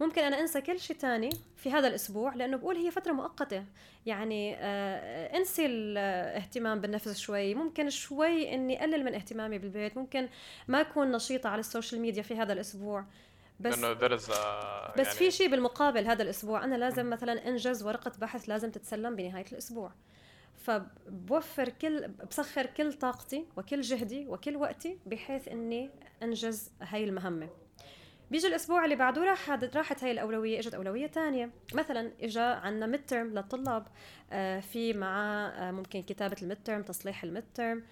[0.00, 3.64] ممكن أنا أنسى كل شيء تاني في هذا الأسبوع لأنه بقول هي فترة مؤقتة.
[4.06, 7.54] يعني آه أنسي الاهتمام بالنفس شوي.
[7.54, 9.96] ممكن شوي إني أقلل من اهتمامي بالبيت.
[9.96, 10.28] ممكن
[10.68, 13.04] ما أكون نشيطة على ال social media في هذا الأسبوع.
[13.60, 16.64] بس انه بس يعني في شيء بالمقابل هذا الأسبوع.
[16.64, 19.92] أنا لازم مثلا أنجز ورقة بحث لازم تتسلم بنهاية الأسبوع.
[20.56, 25.90] فبوفر كل بسخر كل طاقتي وكل جهدي وكل وقتي بحيث إني
[26.22, 27.48] أنجز هاي المهمة.
[28.34, 33.06] بيجي الأسبوع اللي بعده راح راحت هاي الأولوية إجت أولوية ثانية مثلا اجى عندنا mid
[33.06, 33.86] term للطلاب
[34.32, 37.82] آه في مع آه ممكن كتابة ال mid term تصليح ال mid term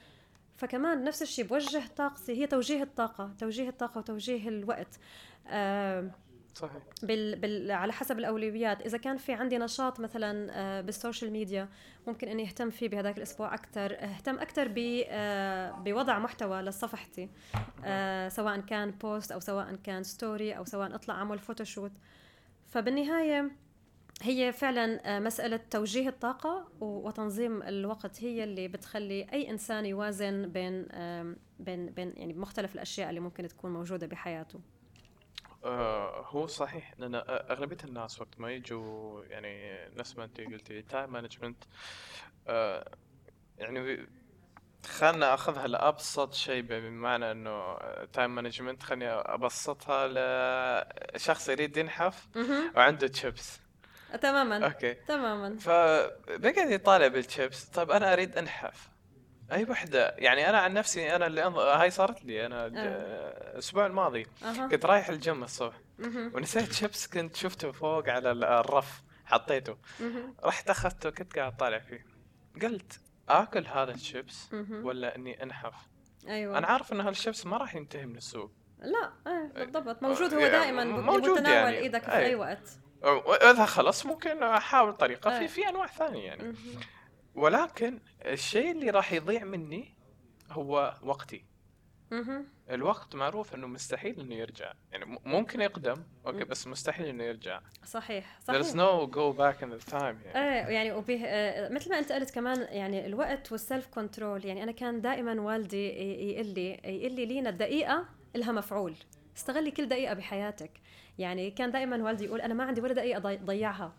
[0.56, 4.98] فكمان نفس الشيء بوجه طاقتي هي توجيه الطاقة توجيه الطاقة وتوجيه الوقت.
[5.48, 6.10] آه
[6.54, 6.82] صحيح.
[7.02, 7.38] بال...
[7.38, 7.70] بال...
[7.70, 8.82] على حسب الأولويات.
[8.82, 11.68] إذا كان في عندي نشاط مثلا آه، بال social media
[12.06, 15.04] ممكن إني أهتم فيه بهذاك الأسبوع أكثر أهتم أكثر ب...
[15.08, 17.28] آه، بوضع محتوى لصفحتي
[17.84, 21.92] آه، سواء كان post أو سواء كان story أو سواء أطلع أعمل photoshoot
[22.68, 23.50] فبالنهاية
[24.22, 30.86] هي فعلا مسألة توجيه الطاقة وتنظيم الوقت هي اللي بتخلي أي إنسان يوازن بين
[31.58, 34.60] بين بين يعني مختلف الأشياء اللي ممكن تكون موجودة بحياته.
[35.64, 41.12] آه هو صحيح لأن أغلبية الناس وقت ما يجوا يعني نفس ما أنتِ قلتِ time
[41.12, 41.64] management
[42.48, 42.90] آه
[43.58, 44.06] يعني
[44.86, 47.76] خلنا آخذها لأبسط شيء بمعنى إنه
[48.12, 50.08] time management خليني أبسطها
[51.16, 52.28] لشخص يريد ينحف
[52.76, 53.60] وعنده تشيبس
[54.22, 54.94] تماما أوكي.
[54.94, 55.58] تماما.
[55.58, 58.91] فبقعد يطالع بالتشيبس طيب أنا أريد أنحف.
[59.52, 60.14] أي وحدة.
[60.18, 61.58] يعني أنا عن نفسي أنا اللي أنظ...
[61.58, 62.46] هاي صارت لي.
[62.46, 62.70] أنا أه.
[63.52, 64.68] الأسبوع الماضي أه.
[64.68, 65.74] كنت رايح الجيم الصبح
[66.34, 69.76] ونسيت شيبس كنت شفته فوق على الرف حطيته.
[70.44, 72.06] رحت أخذته كنت قاعد طالع فيه.
[72.62, 75.74] قلت آكل هذا الشيبس ولا إني أنحف؟
[76.28, 76.58] أيوه.
[76.58, 78.52] أنا عارف إن هذا الشيبس ما راح ينتهي من السوق.
[78.78, 80.02] لا إيه بالضبط.
[80.02, 81.78] موجود هو يعني دائما موجود متناول يعني.
[81.78, 82.34] إيدك في أي.
[82.34, 82.78] وقت.
[83.02, 85.38] وإذا خلص ممكن أحاول طريقة.
[85.38, 86.54] في في أنواع ثانية يعني.
[87.34, 89.94] ولكن الشيء اللي راح يضيع مني
[90.50, 91.44] هو وقتي.
[92.70, 94.72] الوقت معروف إنه مستحيل إنه يرجع.
[94.92, 97.60] يعني ممكن يقدم أوكي بس مستحيل إنه يرجع.
[97.84, 98.62] صحيح صحيح.
[98.62, 102.12] there's no go back in the time يعني إيه يعني وبه آه مثل ما أنت
[102.12, 105.88] قلت كمان يعني الوقت وال self control يعني أنا كان دائما والدي
[106.32, 108.94] يقول لي يقول لي لينا الدقيقة لها مفعول.
[109.36, 110.70] استغلي كل دقيقة بحياتك.
[111.22, 113.92] يعني كان دائما والدي يقول أنا ما عندي ولا دقيقة ضيعها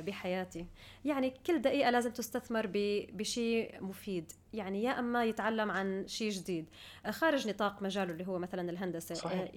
[0.00, 0.66] بحياتي.
[1.04, 2.70] يعني كل دقيقة لازم تستثمر
[3.12, 4.32] بشيء مفيد.
[4.52, 6.66] يعني يا أما يتعلم عن شيء جديد.
[7.10, 9.50] خارج نطاق مجاله اللي هو مثلا الهندسة صحيح.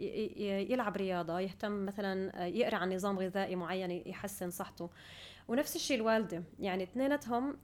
[0.72, 4.90] يلعب رياضة يهتم مثلا يقرأ عن نظام غذائي معين يحسن صحته.
[5.48, 6.44] ونفس الشيء الوالدة.
[6.60, 7.58] يعني اثنيناتهم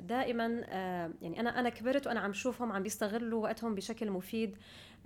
[0.00, 0.46] دائما
[1.22, 4.56] يعني أنا أنا كبرت وأنا عم شوفهم عم بيستغلوا وقتهم بشكل مفيد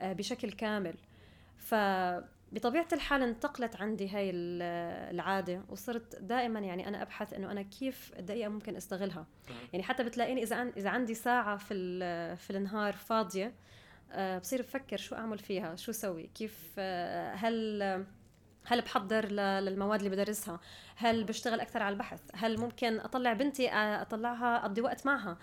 [0.01, 0.95] آه، بشكل كامل.
[1.57, 1.75] ف
[2.53, 4.31] بطبيعة الحال انتقلت عندي هاي
[5.11, 9.27] العادة وصرت دائما يعني أنا أبحث إنه أنا كيف الدقيقة ممكن أستغلها.
[9.73, 11.75] يعني حتى بتلاقيني إذا إذا عندي ساعة في
[12.37, 13.53] في النهار فاضية
[14.13, 17.83] آه، بصير بفكر شو أعمل فيها شو سوي كيف آه، هل
[18.65, 20.61] هل بحضر للمواد اللي بدرسها؟
[20.97, 25.37] هل بشتغل أكثر على البحث؟ هل ممكن أطلع بنتي أطلعها أقضي وقت معها؟ آه،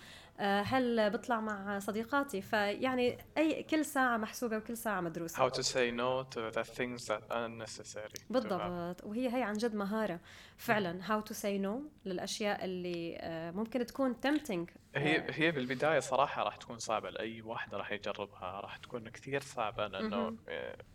[0.46, 5.50] هل بطلع مع صديقاتي؟ فيعني أي كل ساعة محسوبة وكل ساعة مدروسة.
[5.50, 9.04] How to say no to the things that are unnecessary بالضبط.
[9.04, 10.20] وهي هي عن جد مهارة.
[10.58, 15.32] فعلا how to say no للأشياء اللي آه، ممكن تكون tempting هي آه.
[15.32, 20.36] هي بالبداية صراحة راح تكون صعبة لأي واحد راح يجربها راح تكون كثير صعبة لأنه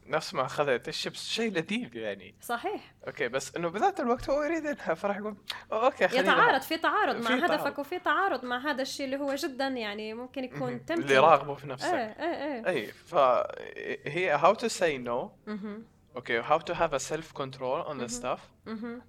[0.07, 2.35] نفس ما أخذت الشيبس شيء لذيذ يعني.
[2.40, 2.94] صحيح.
[3.07, 5.37] أوكي بس إنه بذات الوقت هو يريد انها فراح يقول
[5.72, 10.14] أوكي يتعارض في تعارض مع هدفك وفي تعارض مع هذا الشيء اللي هو جدا يعني
[10.14, 11.94] ممكن يكون تمثيل اللي راغبه في نفسك.
[11.94, 12.68] إيه إيه إيه.
[12.68, 15.33] اي فهي how to say no
[16.15, 18.41] okay how to have a self control on the stuff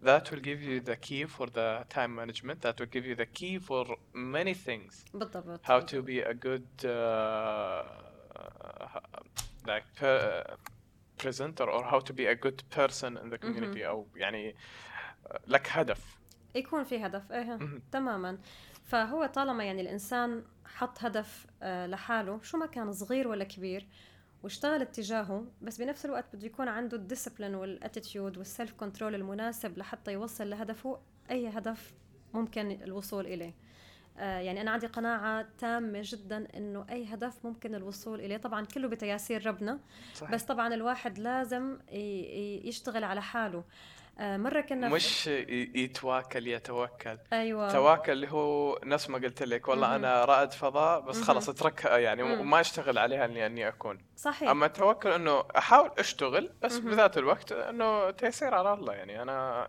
[0.03, 3.27] that will give you the key for the time management that will give you the
[3.39, 3.85] key for
[4.15, 7.83] many things بالضبط how to be a good uh,
[9.67, 10.57] like uh,
[11.19, 14.55] presenter or how to be a good person in the community او يعني
[15.47, 16.19] لك هدف
[16.55, 17.59] يكون في هدف ايه
[17.93, 18.39] تماما
[18.85, 23.87] فهو طالما يعني الانسان حط هدف آه، لحاله شو ما كان صغير ولا كبير
[24.46, 29.16] واشتغل اتجاهه بس بنفس الوقت بده يكون عنده ال discipline وال attitude وال self control
[29.16, 31.00] المناسب لحتى يوصل لهدفه
[31.32, 31.94] أي هدف
[32.34, 33.54] ممكن الوصول إليه.
[34.18, 38.38] آه، يعني أنا عندي قناعة تامة جدا إنه أي هدف ممكن الوصول إليه.
[38.38, 39.80] طبعا كله بتياسير ربنا
[40.14, 40.32] صحيح.
[40.32, 41.78] بس طبعا الواحد لازم
[42.64, 43.64] يشتغل على حاله.
[44.20, 45.28] مرة كنا مش
[45.76, 47.18] يتواكل يتوكل.
[47.34, 47.72] أيوه.
[47.72, 49.68] تواكل اللي هو نفس ما قلت لك.
[49.68, 49.94] والله مم.
[49.94, 52.40] أنا رائد فضاء بس خلاص اتركها يعني مم.
[52.40, 54.06] وما أشتغل عليها اني إني أكون.
[54.16, 54.50] صحيح.
[54.50, 56.92] أما التوكل إنه أحاول أشتغل بس مم.
[56.92, 58.94] بذات الوقت إنه تيسير على الله.
[58.94, 59.68] يعني أنا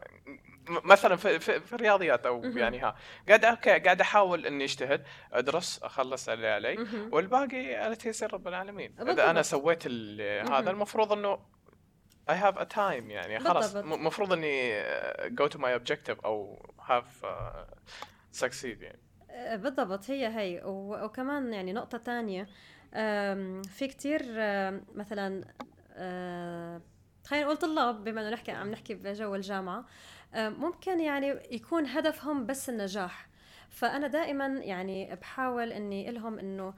[0.69, 2.59] مثلا في, في, في الرياضيات أو مم.
[2.59, 2.97] يعني ها.
[3.29, 7.11] قاعد أوكي قاعد أحاول إني أجتهد أدرس أخلص اللي علي مم.
[7.13, 8.95] والباقي على تيسير رب العالمين.
[9.01, 9.87] إذا أنا سويت
[10.51, 11.56] هذا المفروض إنه
[12.29, 13.77] I have a time يعني خلاص.
[13.77, 14.83] المفروض إني
[15.29, 16.59] go to my objective أو
[16.89, 18.99] have uh, succeed يعني.
[19.31, 20.11] أه، بالضبط.
[20.11, 20.62] هي هي.
[20.65, 22.49] وكمان يعني نقطة تانية
[23.62, 24.23] في كتير
[24.95, 25.45] مثلا
[27.25, 29.85] خلينا نقول طلاب بما إنه نحكي عم نحكي بجو الجامعة
[30.35, 33.27] ممكن يعني يكون هدفهم بس النجاح.
[33.71, 36.75] فأنا دائما يعني بحاول إني لهم إنه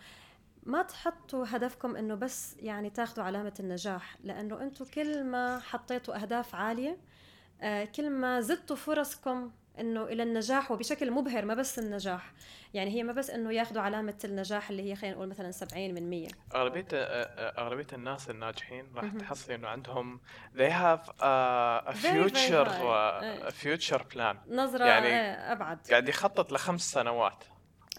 [0.68, 6.54] ما تحطوا هدفكم إنه بس يعني تاخذوا علامة النجاح لأنه أنتم كل ما حطيتوا أهداف
[6.54, 6.96] عالية
[7.62, 9.50] آه، كل ما زدتوا فرصكم
[9.80, 12.32] إنه إلى النجاح وبشكل مبهر ما بس النجاح.
[12.74, 16.10] يعني هي ما بس إنه ياخذوا علامة النجاح اللي هي خلينا نقول مثلا 70 من
[16.10, 20.20] 100 أغلبية آه، آه، أغلبية الناس الناجحين راح تحصلي إنه عندهم
[20.56, 22.68] they have a, future
[23.48, 24.36] a future plan.
[24.48, 25.12] نظرة يعني
[25.52, 25.78] أبعد.
[25.90, 27.44] قاعد يخطط لخمس سنوات.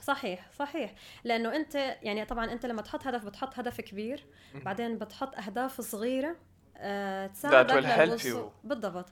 [0.09, 0.93] صحيح صحيح.
[1.23, 4.25] لأنه أنت يعني طبعا أنت لما تحط هدف بتحط هدف كبير.
[4.53, 6.35] بعدين بتحط أهداف صغيرة
[6.77, 8.51] أه تساعدك للوصول.
[8.63, 9.05] بالضبط.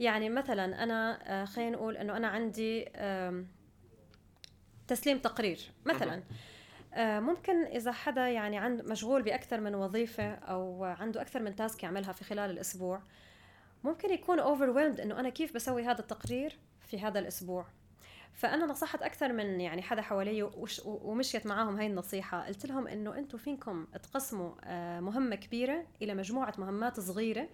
[0.00, 3.44] يعني مثلا أنا أه خلينا نقول إنه أنا عندي أه
[4.88, 5.60] تسليم تقرير.
[5.84, 6.22] مثلا
[6.94, 11.82] أه ممكن إذا حدا يعني عنده مشغول بأكثر من وظيفة أو عنده أكثر من تاسك
[11.82, 13.02] يعملها في خلال الأسبوع
[13.84, 17.66] ممكن يكون overwhelmed إنه أنا كيف بسوي هذا التقرير في هذا الأسبوع.
[18.34, 20.50] فأنا نصحت أكثر من يعني حدا حوالي
[20.84, 22.46] ومشيت معاهم هاي النصيحة.
[22.46, 27.48] قلت لهم إنه أنتم فيكم تقسموا آه، مهمة كبيرة إلى مجموعة مهمات صغيرة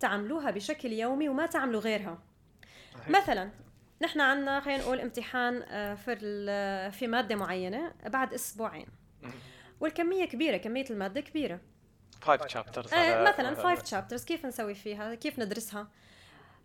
[0.00, 2.18] تعملوها بشكل يومي وما تعملوا غيرها.
[3.08, 3.50] مثلا
[4.02, 6.16] نحن عندنا خلينا نقول امتحان آه، في
[6.90, 8.86] في مادة معينة بعد أسبوعين.
[9.80, 11.60] والكمية كبيرة كمية المادة كبيرة.
[12.22, 15.88] 5 chapters آه مثلا 5 شابترز كيف نسوي فيها؟ كيف ندرسها؟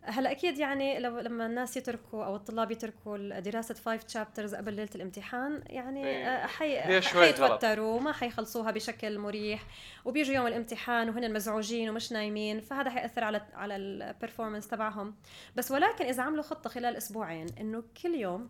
[0.06, 4.90] هلا أكيد يعني لو لما الناس يتركوا أو الطلاب يتركوا دراسة five chapters قبل ليلة
[4.96, 6.28] الامتحان يعني إيه.
[6.28, 9.64] آه، حي حيتوتروا وما حيخلصوها بشكل مريح.
[10.06, 15.16] وبيجوا يوم الامتحان وهن مزعوجين ومش نايمين فهذا حيأثر على على ال performance تبعهم.
[15.56, 18.50] بس ولكن إذا عملوا خطة خلال أسبوعين إنه كل يوم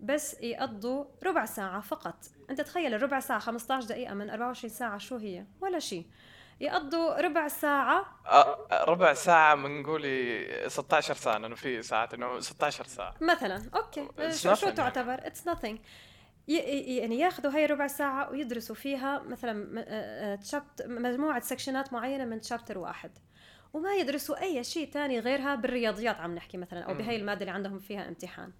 [0.00, 2.16] بس يقضوا ربع ساعة فقط.
[2.50, 6.06] أنت تخيل الربع ساعة 15 دقيقة من 24 ساعة شو هي؟ ولا شيء
[6.60, 8.06] يقضوا ربع ساعة.
[8.72, 13.14] ربع ساعة من نقولي 16 ساعة لأنه في ساعات إنه 16 ساعة.
[13.20, 14.08] مثلا أوكي.
[14.30, 15.76] شو, شو تعتبر؟ it's nothing.
[16.48, 19.84] يعني ياخذوا هاي ربع ساعة ويدرسوا فيها مثلا
[20.86, 23.10] مجموعة sectionات معينة من chapter واحد.
[23.72, 27.78] وما يدرسوا أي شيء تاني غيرها بالرياضيات عم نحكي مثلا أو بهاي المادة اللي عندهم
[27.78, 28.52] فيها امتحان.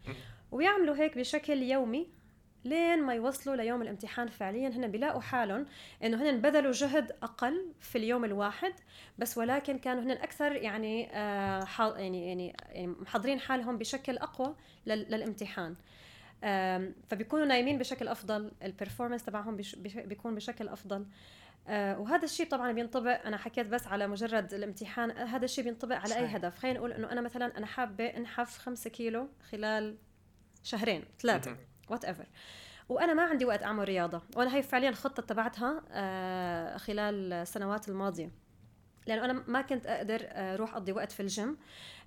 [0.51, 2.24] ويعملوا هيك بشكل يومي.
[2.65, 5.67] لين ما يوصلوا ليوم الامتحان فعليا هن بيلاقوا حالهم
[6.03, 8.73] إنه هن بذلوا جهد أقل في اليوم الواحد
[9.19, 14.55] بس ولكن كانوا هن أكثر يعني آه يعني يعني يعني محضرين حالهم بشكل أقوى
[14.87, 15.75] للامتحان.
[17.09, 21.07] فبيكونوا نايمين بشكل أفضل البرفورمانس تبعهم بيكون بشكل أفضل.
[21.69, 26.17] آه وهذا الشيء طبعا بينطبق أنا حكيت بس على مجرد الامتحان هذا الشيء بينطبق على
[26.17, 26.59] أي هدف.
[26.59, 29.97] خلينا نقول إنه أنا مثلا أنا حابة أنحف 5 كيلو خلال
[30.63, 31.57] شهرين ثلاثة.
[31.91, 32.27] whatever
[32.89, 38.31] وأنا ما عندي وقت أعمل رياضة وأنا هي فعليا الخطه تبعتها آه خلال السنوات الماضية.
[39.07, 41.57] لأنه أنا ما كنت أقدر آه، أروح أقضي وقت في الجيم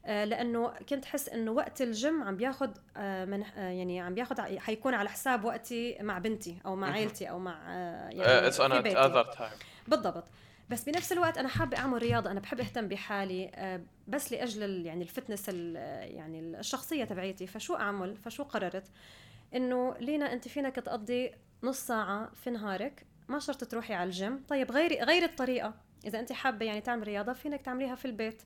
[0.06, 4.94] آه، لأنه كنت حس إنه وقت الجيم عم بياخذ آه، من يعني عم بياخذ حيكون
[4.94, 7.74] على حساب وقتي مع بنتي أو مع عيلتي أو مع
[8.12, 8.96] يعني في بيتي.
[9.88, 10.24] بالضبط.
[10.70, 15.09] بس بنفس الوقت أنا حابة أعمل رياضة أنا بحب أهتم بحالي بس لأجل يعني ال
[15.09, 17.48] fitness يعني الشخصية تبعيتي.
[17.48, 18.84] فشو أعمل؟ فشو قررت؟
[19.56, 21.32] إنه لينا أنت فينك تقضي
[21.64, 24.44] نص ساعة في نهارك ما شرط تروحي على الجيم.
[24.48, 25.74] طيب غيري غير الطريقة.
[26.06, 28.42] إذا أنت حابة يعني تعمل رياضة فينك تعمليها في البيت.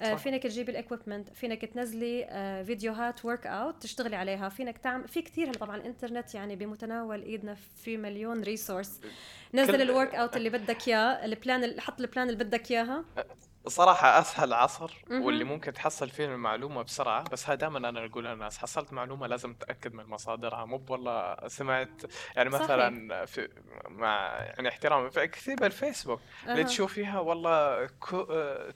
[0.00, 0.22] آه، صح.
[0.22, 4.48] فينك تجيبي ال equipment فينك تنزلي آه، فيديوهات workout تشتغلي عليها.
[4.48, 9.00] فينك تعمل في كثير طبعا الانترنت يعني بمتناول إيدنا في مليون resource
[9.54, 13.04] نزل ال workout اللي بدك إياه ال plan حط ال plan اللي بدك إياها.
[13.68, 18.58] صراحة أسهل عصر واللي ممكن تحصل فيه المعلومة بسرعة بس هذا دائما أنا أقولها للناس
[18.58, 20.64] حصلت معلومة لازم تتأكد من مصادرها.
[20.64, 22.02] مو والله سمعت
[22.36, 23.48] يعني مثلا في
[23.88, 26.52] مع يعني احترام في كثير بالفيسبوك أه.
[26.52, 27.86] اللي تشوفيها والله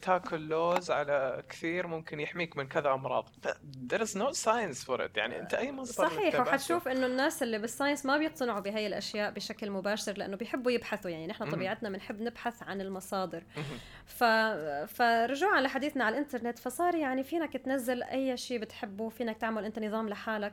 [0.02, 3.28] تاكل لوز على كثير ممكن يحميك من كذا أمراض.
[3.92, 5.16] there is no science for it.
[5.16, 9.70] يعني أنت أي مصدر صحيح وحتشوف إنه الناس اللي بالساينس ما بيقتنعوا بهي الأشياء بشكل
[9.70, 11.10] مباشر لأنه بيحبوا يبحثوا.
[11.10, 13.42] يعني نحن طبيعتنا بنحب نبحث عن المصادر.
[14.06, 14.24] ف
[14.88, 20.08] فرجوعا لحديثنا على الإنترنت فصار يعني فينك تنزل أي شيء بتحبه فينك تعمل أنت نظام
[20.08, 20.52] لحالك.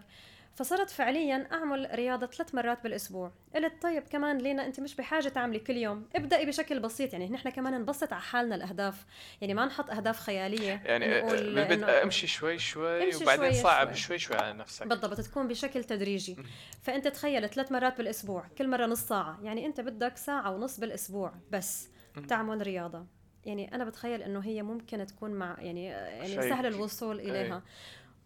[0.56, 3.32] فصرت فعليا أعمل رياضة ثلاث مرات بالأسبوع.
[3.56, 6.10] قلت طيب كمان لينا أنت مش بحاجة تعملي كل يوم.
[6.16, 9.06] ابدأي بشكل بسيط يعني نحن كمان نبسط على حالنا الأهداف.
[9.42, 10.82] يعني ما نحط أهداف خيالية.
[10.86, 13.96] يعني بالبدء امشي شوي شوي امشي وبعدين شوي صعب شوي.
[13.96, 14.88] شوي شوي على نفسك.
[14.88, 16.38] بالضبط تكون بشكل تدريجي.
[16.84, 19.40] فأنت تخيل ثلاث مرات بالأسبوع كل مرة نص ساعة.
[19.44, 21.90] يعني أنت بدك ساعة ونص بالأسبوع بس
[22.28, 23.17] تعمل رياضة.
[23.48, 27.56] يعني أنا بتخيل إنه هي ممكن تكون مع يعني يعني سهل الوصول إليها.
[27.56, 27.62] أي.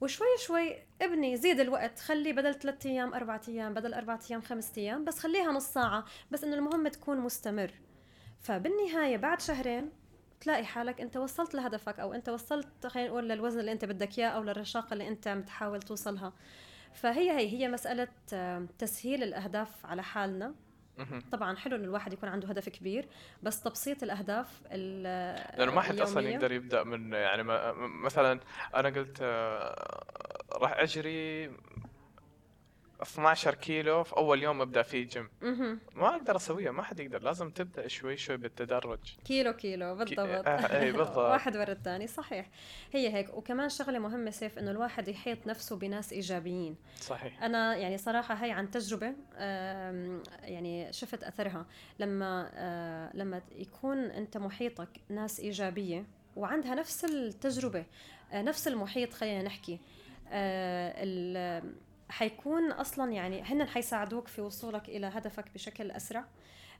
[0.02, 4.72] وشوي شوي ابني زيد الوقت خلي بدل ثلاثة أيام اربعة أيام بدل اربعة أيام خمسة
[4.78, 7.72] أيام بس خليها نص ساعة بس إنه المهم تكون مستمر.
[8.40, 9.90] فبالنهاية بعد شهرين
[10.42, 14.28] تلاقي حالك أنت وصلت لهدفك أو أنت وصلت خلينا نقول للوزن اللي أنت بدك إياه
[14.30, 16.34] أو للرشاقة اللي أنت عم تحاول توصلها.
[16.94, 18.08] فهي هي هي مسألة
[18.80, 20.56] تسهيل الأهداف على حالنا.
[21.32, 23.08] طبعا حلو إن الواحد يكون عنده هدف كبير
[23.44, 27.44] بس تبسيط الأهداف لأنه ما حد أصلا يقدر يبدأ من يعني
[28.04, 28.40] مثلا
[28.76, 30.04] أنا قلت آه،
[30.52, 31.52] راح أجري
[33.02, 35.30] 12 كيلو في أول يوم أبدأ فيه جيم
[35.96, 39.00] ما أقدر أسويها ما حد يقدر لازم تبدأ شوي شوي بالتدرج.
[39.26, 40.20] كيلو كيلو بالضبط.
[40.20, 41.18] آه اي بالضبط.
[41.18, 42.50] واحد ورا الثاني صحيح.
[42.94, 43.34] هي هيك.
[43.34, 46.76] وكمان شغلة مهمة سيف إنه الواحد يحيط نفسه بناس إيجابيين.
[47.00, 47.44] صحيح.
[47.44, 49.14] أنا يعني صراحة هي عن تجربة
[50.44, 51.66] يعني شفت أثرها.
[52.00, 57.86] لما آه، لما يكون أنت محيطك ناس إيجابية وعندها نفس التجربة
[58.32, 59.80] آه، نفس المحيط خلينا نحكي.
[62.12, 66.26] حيكون أصلا يعني هن حيساعدوك في وصولك إلى هدفك بشكل أسرع.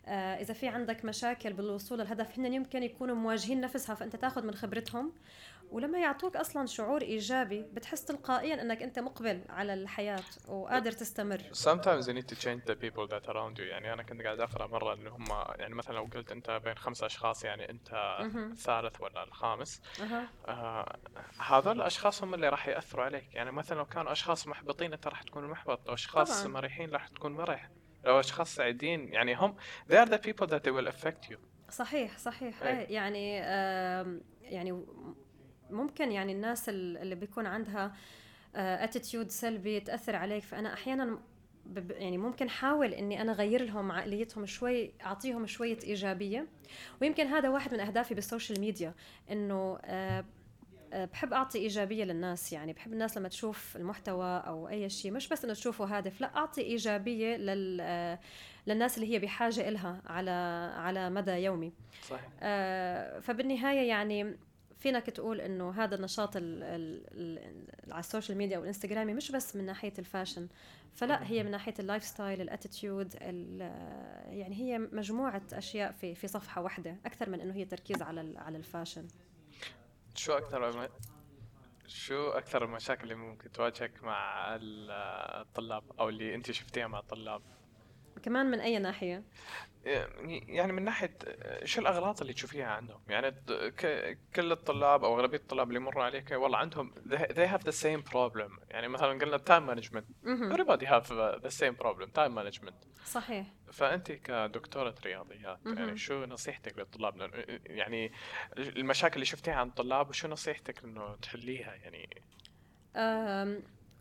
[0.08, 5.14] إذا في عندك مشاكل بالوصول للهدف هن يمكن يكونوا مواجهين نفسها فأنت تاخذ من خبرتهم.
[5.72, 11.42] ولما يعطوك أصلا شعور إيجابي بتحس تلقائيا إنك أنت مقبل على الحياة وقادر تستمر.
[11.54, 13.62] Sometimes you need to change the people that around you.
[13.62, 15.26] يعني أنا كنت قاعد أقرأ مرة انه هم
[15.60, 18.18] يعني مثلا لو قلت أنت بين خمس أشخاص يعني أنت
[18.52, 19.82] الثالث ولا الخامس.
[20.48, 20.98] آه
[21.40, 23.36] هذول الأشخاص هم اللي راح يأثروا عليك.
[23.36, 25.88] يعني مثلا لو كانوا أشخاص محبطين أنت راح تكون محبط.
[25.88, 26.54] لو أشخاص طبعاً.
[26.54, 27.70] مريحين راح تكون مريح.
[28.06, 29.14] لو أشخاص سعيدين.
[29.14, 29.56] يعني هم
[29.90, 31.38] they are the people that they will affect you.
[31.70, 32.64] صحيح صحيح.
[32.64, 32.84] أي.
[32.84, 34.86] يعني آه يعني
[35.70, 37.96] ممكن يعني الناس اللي بيكون عندها
[38.56, 40.44] اتيتيود آه، سلبي تأثر عليك.
[40.44, 41.20] فأنا أحيانا
[41.90, 46.48] يعني ممكن حاول إني أنا أغير لهم عقليتهم شوي أعطيهم شوية إيجابية.
[47.02, 48.94] ويمكن هذا واحد من أهدافي بال social media
[49.32, 50.26] إنه آه،
[50.94, 55.44] بحب أعطي إيجابية للناس يعني بحب الناس لما تشوف المحتوى أو أي شيء مش بس
[55.44, 58.18] إنه تشوفه هادف لا أعطي إيجابية لل
[58.68, 60.32] للناس اللي هي بحاجة إلها على
[60.76, 61.74] على مدى يومي
[62.10, 62.30] صحيح.
[62.42, 64.38] آه فبالنهاية يعني
[64.80, 69.32] فينك تقول إنه هذا النشاط ال ال ال على ال social media أو الانستغرامي مش
[69.32, 70.48] بس من ناحية ال fashion
[70.94, 73.16] فلا هي من ناحية ال lifestyle ال attitude
[74.30, 78.58] يعني هي مجموعة أشياء في في صفحة واحدة أكثر من إنه هي تركيز على على
[78.58, 79.08] الفاشن
[80.16, 80.90] شو أكثر
[81.88, 87.42] شو أكثر المشاكل اللي ممكن تواجهك مع الطلاب أو اللي أنت شفتيها مع الطلاب؟
[88.24, 89.24] كمان من أي ناحية؟
[89.86, 91.18] يعني من ناحية
[91.64, 93.32] شو الأغلاط اللي تشوفيها عندهم؟ يعني
[94.36, 98.60] كل الطلاب أو أغلبية الطلاب اللي يمروا عليك والله عندهم they have the same problem.
[98.70, 100.04] يعني مثلا قلنا time management.
[100.26, 101.08] everybody have
[101.44, 102.74] the same problem time management.
[103.06, 103.48] صحيح.
[103.72, 107.32] فأنت كدكتورة رياضيات يعني شو نصيحتك للطلاب؟
[107.66, 108.12] يعني
[108.58, 112.10] المشاكل اللي شفتيها عند الطلاب وشو نصيحتك إنه تحليها؟ يعني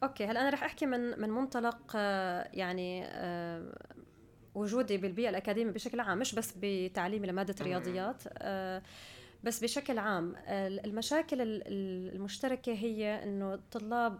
[0.02, 3.74] أوكي هلأ أنا رح أحكي من من منطلق آه، يعني آه،
[4.54, 8.82] وجودي بالبيئة الأكاديمية بشكل عام مش بس بتعليمي لماده الرياضيات آه،
[9.44, 14.18] بس بشكل عام المشاكل المشتركة هي إنه الطلاب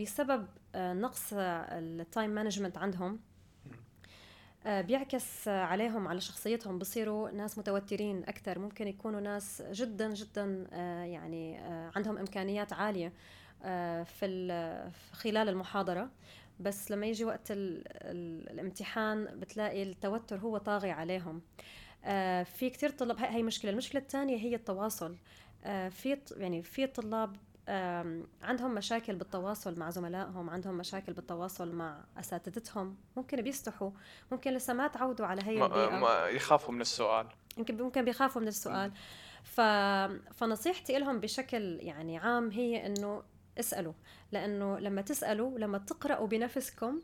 [0.00, 3.20] بسبب نقص ال time management عندهم
[4.66, 10.66] بيعكس عليهم على شخصيتهم بصيروا ناس متوترين أكثر ممكن يكونوا ناس جدا جدا
[11.04, 11.58] يعني
[11.96, 13.12] عندهم إمكانيات عالية
[13.62, 16.10] آه، في خلال المحاضرة.
[16.60, 21.42] بس لما يجي وقت ال ال الامتحان بتلاقي التوتر هو طاغي عليهم.
[22.04, 23.70] آه، في كثير طلاب هي مشكلة.
[23.70, 25.16] المشكلة الثانية هي التواصل.
[25.64, 27.36] آه، في يعني في طلاب
[28.42, 32.96] عندهم مشاكل بالتواصل مع زملائهم عندهم مشاكل بالتواصل مع أساتذتهم.
[33.16, 33.90] ممكن بيستحوا.
[34.32, 35.98] ممكن لسه ما تعودوا على هي البيئة.
[35.98, 37.26] ما يخافوا من السؤال.
[37.58, 38.92] يمكن ممكن بيخافوا من السؤال.
[39.42, 39.60] ف...
[40.34, 43.22] فنصيحتي لهم بشكل يعني عام هي إنه
[43.58, 43.92] اسألوا.
[44.32, 47.00] لأنه لما تسألوا لما تقرأوا بنفسكم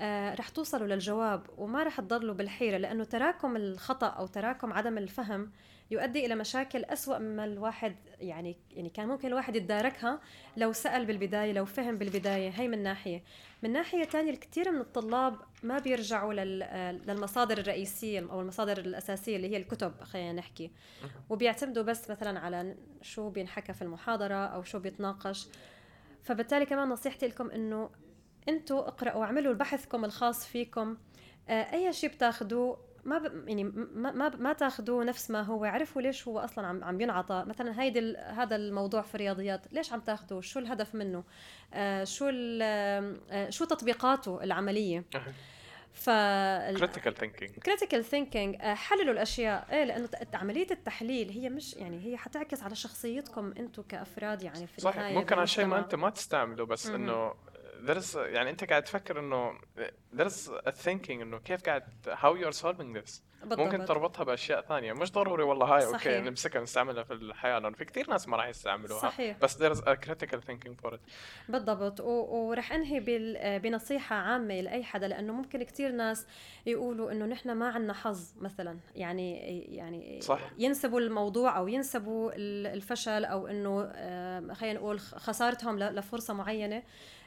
[0.00, 5.50] آه رح توصلوا للجواب وما رح تضلوا بالحيرة لأنه تراكم الخطأ أو تراكم عدم الفهم
[5.90, 10.20] يؤدي إلى مشاكل أسوأ مما الواحد يعني يعني كان ممكن الواحد يتداركها
[10.56, 12.50] لو سأل بالبداية لو فهم بالبداية.
[12.50, 13.22] هي من ناحية.
[13.62, 16.32] من ناحية تانية الكثير من الطلاب ما بيرجعوا
[16.92, 20.70] للمصادر الرئيسية أو المصادر الأساسية اللي هي الكتب خلينا نحكي.
[21.30, 25.48] وبيعتمدوا بس مثلا على شو بينحكى في المحاضرة أو شو بيتناقش.
[26.24, 27.90] فبالتالي كمان نصيحتي لكم إنه
[28.48, 30.96] أنتوا اقرأوا واعملوا بحثكم الخاص فيكم.
[31.48, 33.48] آه، أي شيء بتاخذوه ما ب...
[33.48, 37.44] يعني ما ما, ما تاخذوه نفس ما هو عرفوا ليش هو أصلا عم عم ينعطى.
[37.46, 38.16] مثلا هيدي ال...
[38.16, 41.24] هذا الموضوع في الرياضيات ليش عم تاخذوه شو الهدف منه؟
[41.74, 42.62] آه شو ال...
[43.30, 45.04] آه شو تطبيقاته العملية؟
[45.94, 46.10] ف
[46.78, 49.66] critical thinking critical thinking حللوا الأشياء.
[49.70, 54.80] إيه لأنه عمليه التحليل هي مش يعني هي حتعكس على شخصيتكم أنتم كأفراد يعني في
[54.80, 55.12] صحيح.
[55.12, 57.34] ممكن هالشيء ما انت ما تستعمله بس إنه
[57.80, 59.52] درس يعني أنت قاعد تفكر إنه
[60.12, 64.92] درس ال thinking إنه كيف قاعد how you are solving this ممكن تربطها بأشياء ثانية.
[64.92, 65.80] مش ضروري والله هاي.
[65.80, 65.94] صحيح.
[65.94, 67.58] okay نمسكها نستعملها في الحياة.
[67.58, 69.00] لأنه في كثير ناس ما راح يستعملوها.
[69.00, 69.38] صحيح.
[69.38, 70.98] بس there's a critical thinking for it.
[71.48, 72.00] بالضبط.
[72.00, 73.00] ورح أنهي
[73.58, 76.26] بنصيحة عامة لأي حدا لأنه ممكن كثير ناس
[76.66, 78.78] يقولوا إنه نحن ما عندنا حظ مثلا.
[78.94, 79.38] يعني
[79.76, 80.40] يعني صح.
[80.58, 82.32] ينسبوا الموضوع أو ينسبوا
[82.74, 83.92] الفشل أو إنه
[84.54, 86.76] خلينا نقول خسارتهم لفرصة معينة.
[86.76, 86.82] آه،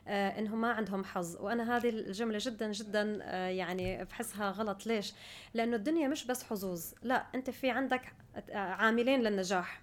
[0.07, 1.37] إنهم ما عندهم حظ.
[1.39, 4.85] وأنا هذه الجملة جدا جدا آه، يعني بحسها غلط.
[4.85, 5.13] ليش؟
[5.53, 6.85] لأنه الدنيا مش بس حظوظ.
[7.03, 9.81] لا أنت في عندك آه، عاملين للنجاح.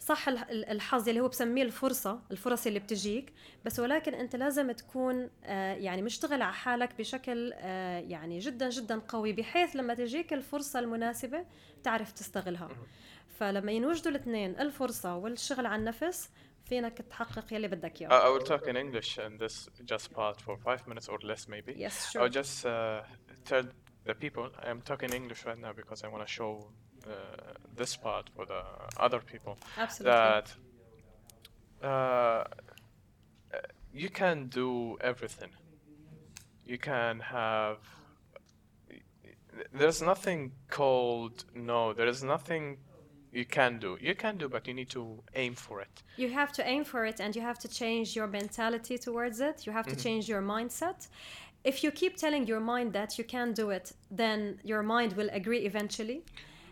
[0.00, 3.32] صح الحظ اللي هو بسميه الفرصة الفرص اللي بتجيك
[3.64, 5.30] بس ولكن أنت لازم تكون
[5.78, 7.52] يعني مشتغل على حالك بشكل
[8.08, 11.44] يعني جدا جدا قوي بحيث لما تجيك الفرصة المناسبة
[11.82, 12.68] تعرف تستغلها.
[13.38, 16.30] فلما ينوجدوا الاثنين الفرصة والشغل على النفس
[16.65, 18.09] فينك تحقق يلي بدك اياه.
[18.09, 21.73] I will talk in English in this just part for five minutes or less maybe.
[21.77, 22.21] Yes, sure.
[22.21, 23.01] I'll just uh,
[23.45, 23.63] tell
[24.05, 26.51] the people I'm talking English right now because I want to show
[27.07, 27.11] uh,
[27.75, 28.61] this part for the
[29.05, 30.11] other people Absolutely.
[30.17, 30.47] that
[31.89, 32.43] uh,
[33.93, 35.51] you can do everything.
[36.65, 37.79] You can have.
[39.73, 41.93] There's nothing called no.
[41.93, 42.77] There is nothing
[43.32, 43.98] you can do.
[44.00, 46.02] You can do, but you need to aim for it.
[46.16, 49.66] You have to aim for it, and you have to change your mentality towards it.
[49.66, 50.02] You have to mm-hmm.
[50.02, 51.08] change your mindset.
[51.64, 55.28] If you keep telling your mind that you can do it, then your mind will
[55.32, 56.22] agree eventually.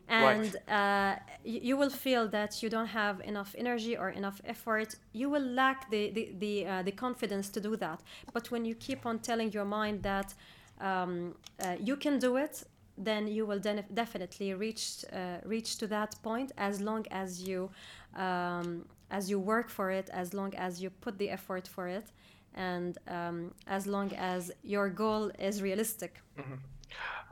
[0.09, 0.71] And right.
[0.71, 4.97] uh, you will feel that you don't have enough energy or enough effort.
[5.13, 8.01] You will lack the the the, uh, the confidence to do that.
[8.33, 10.35] But when you keep on telling your mind that
[10.81, 11.35] um,
[11.65, 12.65] uh, you can do it,
[12.97, 17.71] then you will definitely reach uh, reach to that point as long as you
[18.17, 22.13] um, as you work for it, as long as you put the effort for it,
[22.55, 26.21] and um, as long as your goal is realistic.
[26.39, 26.55] Mm-hmm.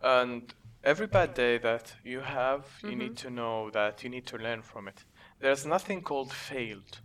[0.03, 0.55] And
[0.85, 2.99] every bad day that you have, you Mm-hmm.
[2.99, 5.05] need to know that you need to learn from it.
[5.41, 7.01] There's nothing called failed.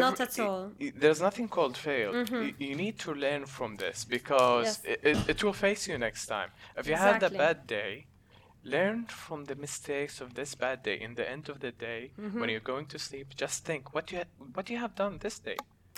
[0.00, 0.72] Not at all.
[0.80, 2.30] i- i- there's nothing called failed.
[2.30, 4.80] Y- You, need to learn from this because Yes.
[4.84, 6.50] it, it, it will face you next time.
[6.76, 8.06] If you had a bad day,
[8.64, 10.98] learn from the mistakes of this bad day.
[11.00, 12.40] In the end of the day, Mm-hmm.
[12.40, 15.38] when you're going to sleep, just think what you ha- what you have done this
[15.38, 15.56] day.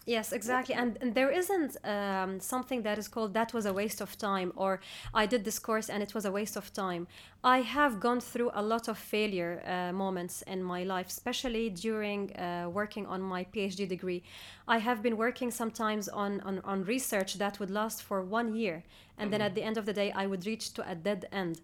[0.09, 0.73] Yes, exactly.
[0.73, 4.53] And, and there isn't um, something that is called that was a waste of time
[4.55, 4.79] or
[5.13, 7.09] I did this course and it was a waste of time.
[7.43, 12.33] I have gone through a lot of failure uh, moments in my life, especially during
[12.37, 14.23] uh, working on my PhD degree.
[14.69, 18.85] I have been working sometimes on, on, on research that would last for one year.
[19.19, 21.63] And then at the end of the day, I would reach to a dead end.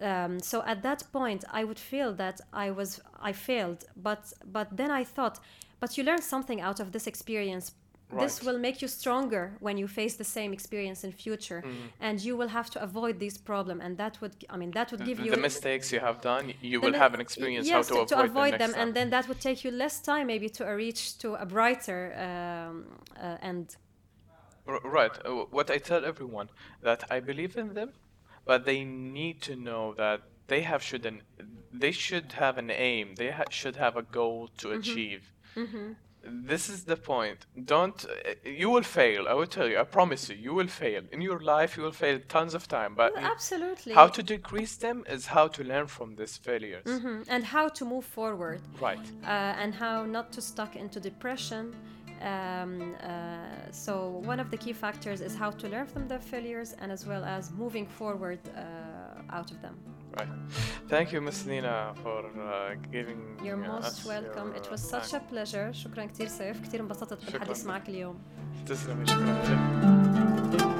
[0.00, 4.68] Um, so at that point, I would feel that I was I failed, but but
[4.76, 5.40] then I thought,
[5.80, 7.72] but you learn something out of this experience.
[8.18, 11.62] This will make you stronger when you face the same experience in future,
[12.00, 13.80] and you will have to avoid this problem.
[13.80, 16.80] And that would, I mean, that would give you the mistakes you have done, you
[16.80, 19.40] will have an experience yes, how to, to, avoid, them, next and then that would
[19.40, 22.86] take you less time maybe to uh, reach to a brighter um,
[23.16, 23.76] uh, end.
[24.66, 25.12] R- Right.
[25.24, 26.48] uh, What I tell everyone
[26.82, 27.92] that I believe in them,
[28.44, 31.22] but they need to know that they have should an
[31.72, 33.14] they should have an aim.
[33.14, 34.78] They ha- should have a goal to Mm-hmm.
[34.80, 35.22] achieve.
[36.22, 37.46] This is the point.
[37.64, 38.04] Don't.
[38.04, 39.26] Uh, you will fail.
[39.28, 39.78] I will tell you.
[39.78, 40.36] I promise you.
[40.36, 41.76] You will fail in your life.
[41.76, 42.94] You will fail tons of time.
[42.94, 43.94] But Well, absolutely.
[43.94, 46.84] how to decrease them is how to learn from these failures.
[46.86, 47.24] Mhm.
[47.28, 48.60] and how to move forward.
[48.80, 49.06] Right.
[49.24, 51.74] uh, and how not to stuck into depression.
[52.20, 56.74] Um, uh, so one of the key factors is how to learn from the failures
[56.80, 59.76] and as well as moving forward uh, out of them.
[60.17, 60.29] Right.
[60.87, 63.19] Thank you, Miss Nina, for uh, giving.
[63.43, 64.47] You're uh, most us welcome.
[64.47, 65.27] your, It uh, was such a time.
[65.29, 65.71] pleasure.
[65.71, 67.71] شكرا كثير سيف كثير انبسطت بالحديث شكراً.
[67.71, 68.19] معك اليوم.
[68.65, 69.43] تسلمي شكرا
[70.53, 70.78] لك.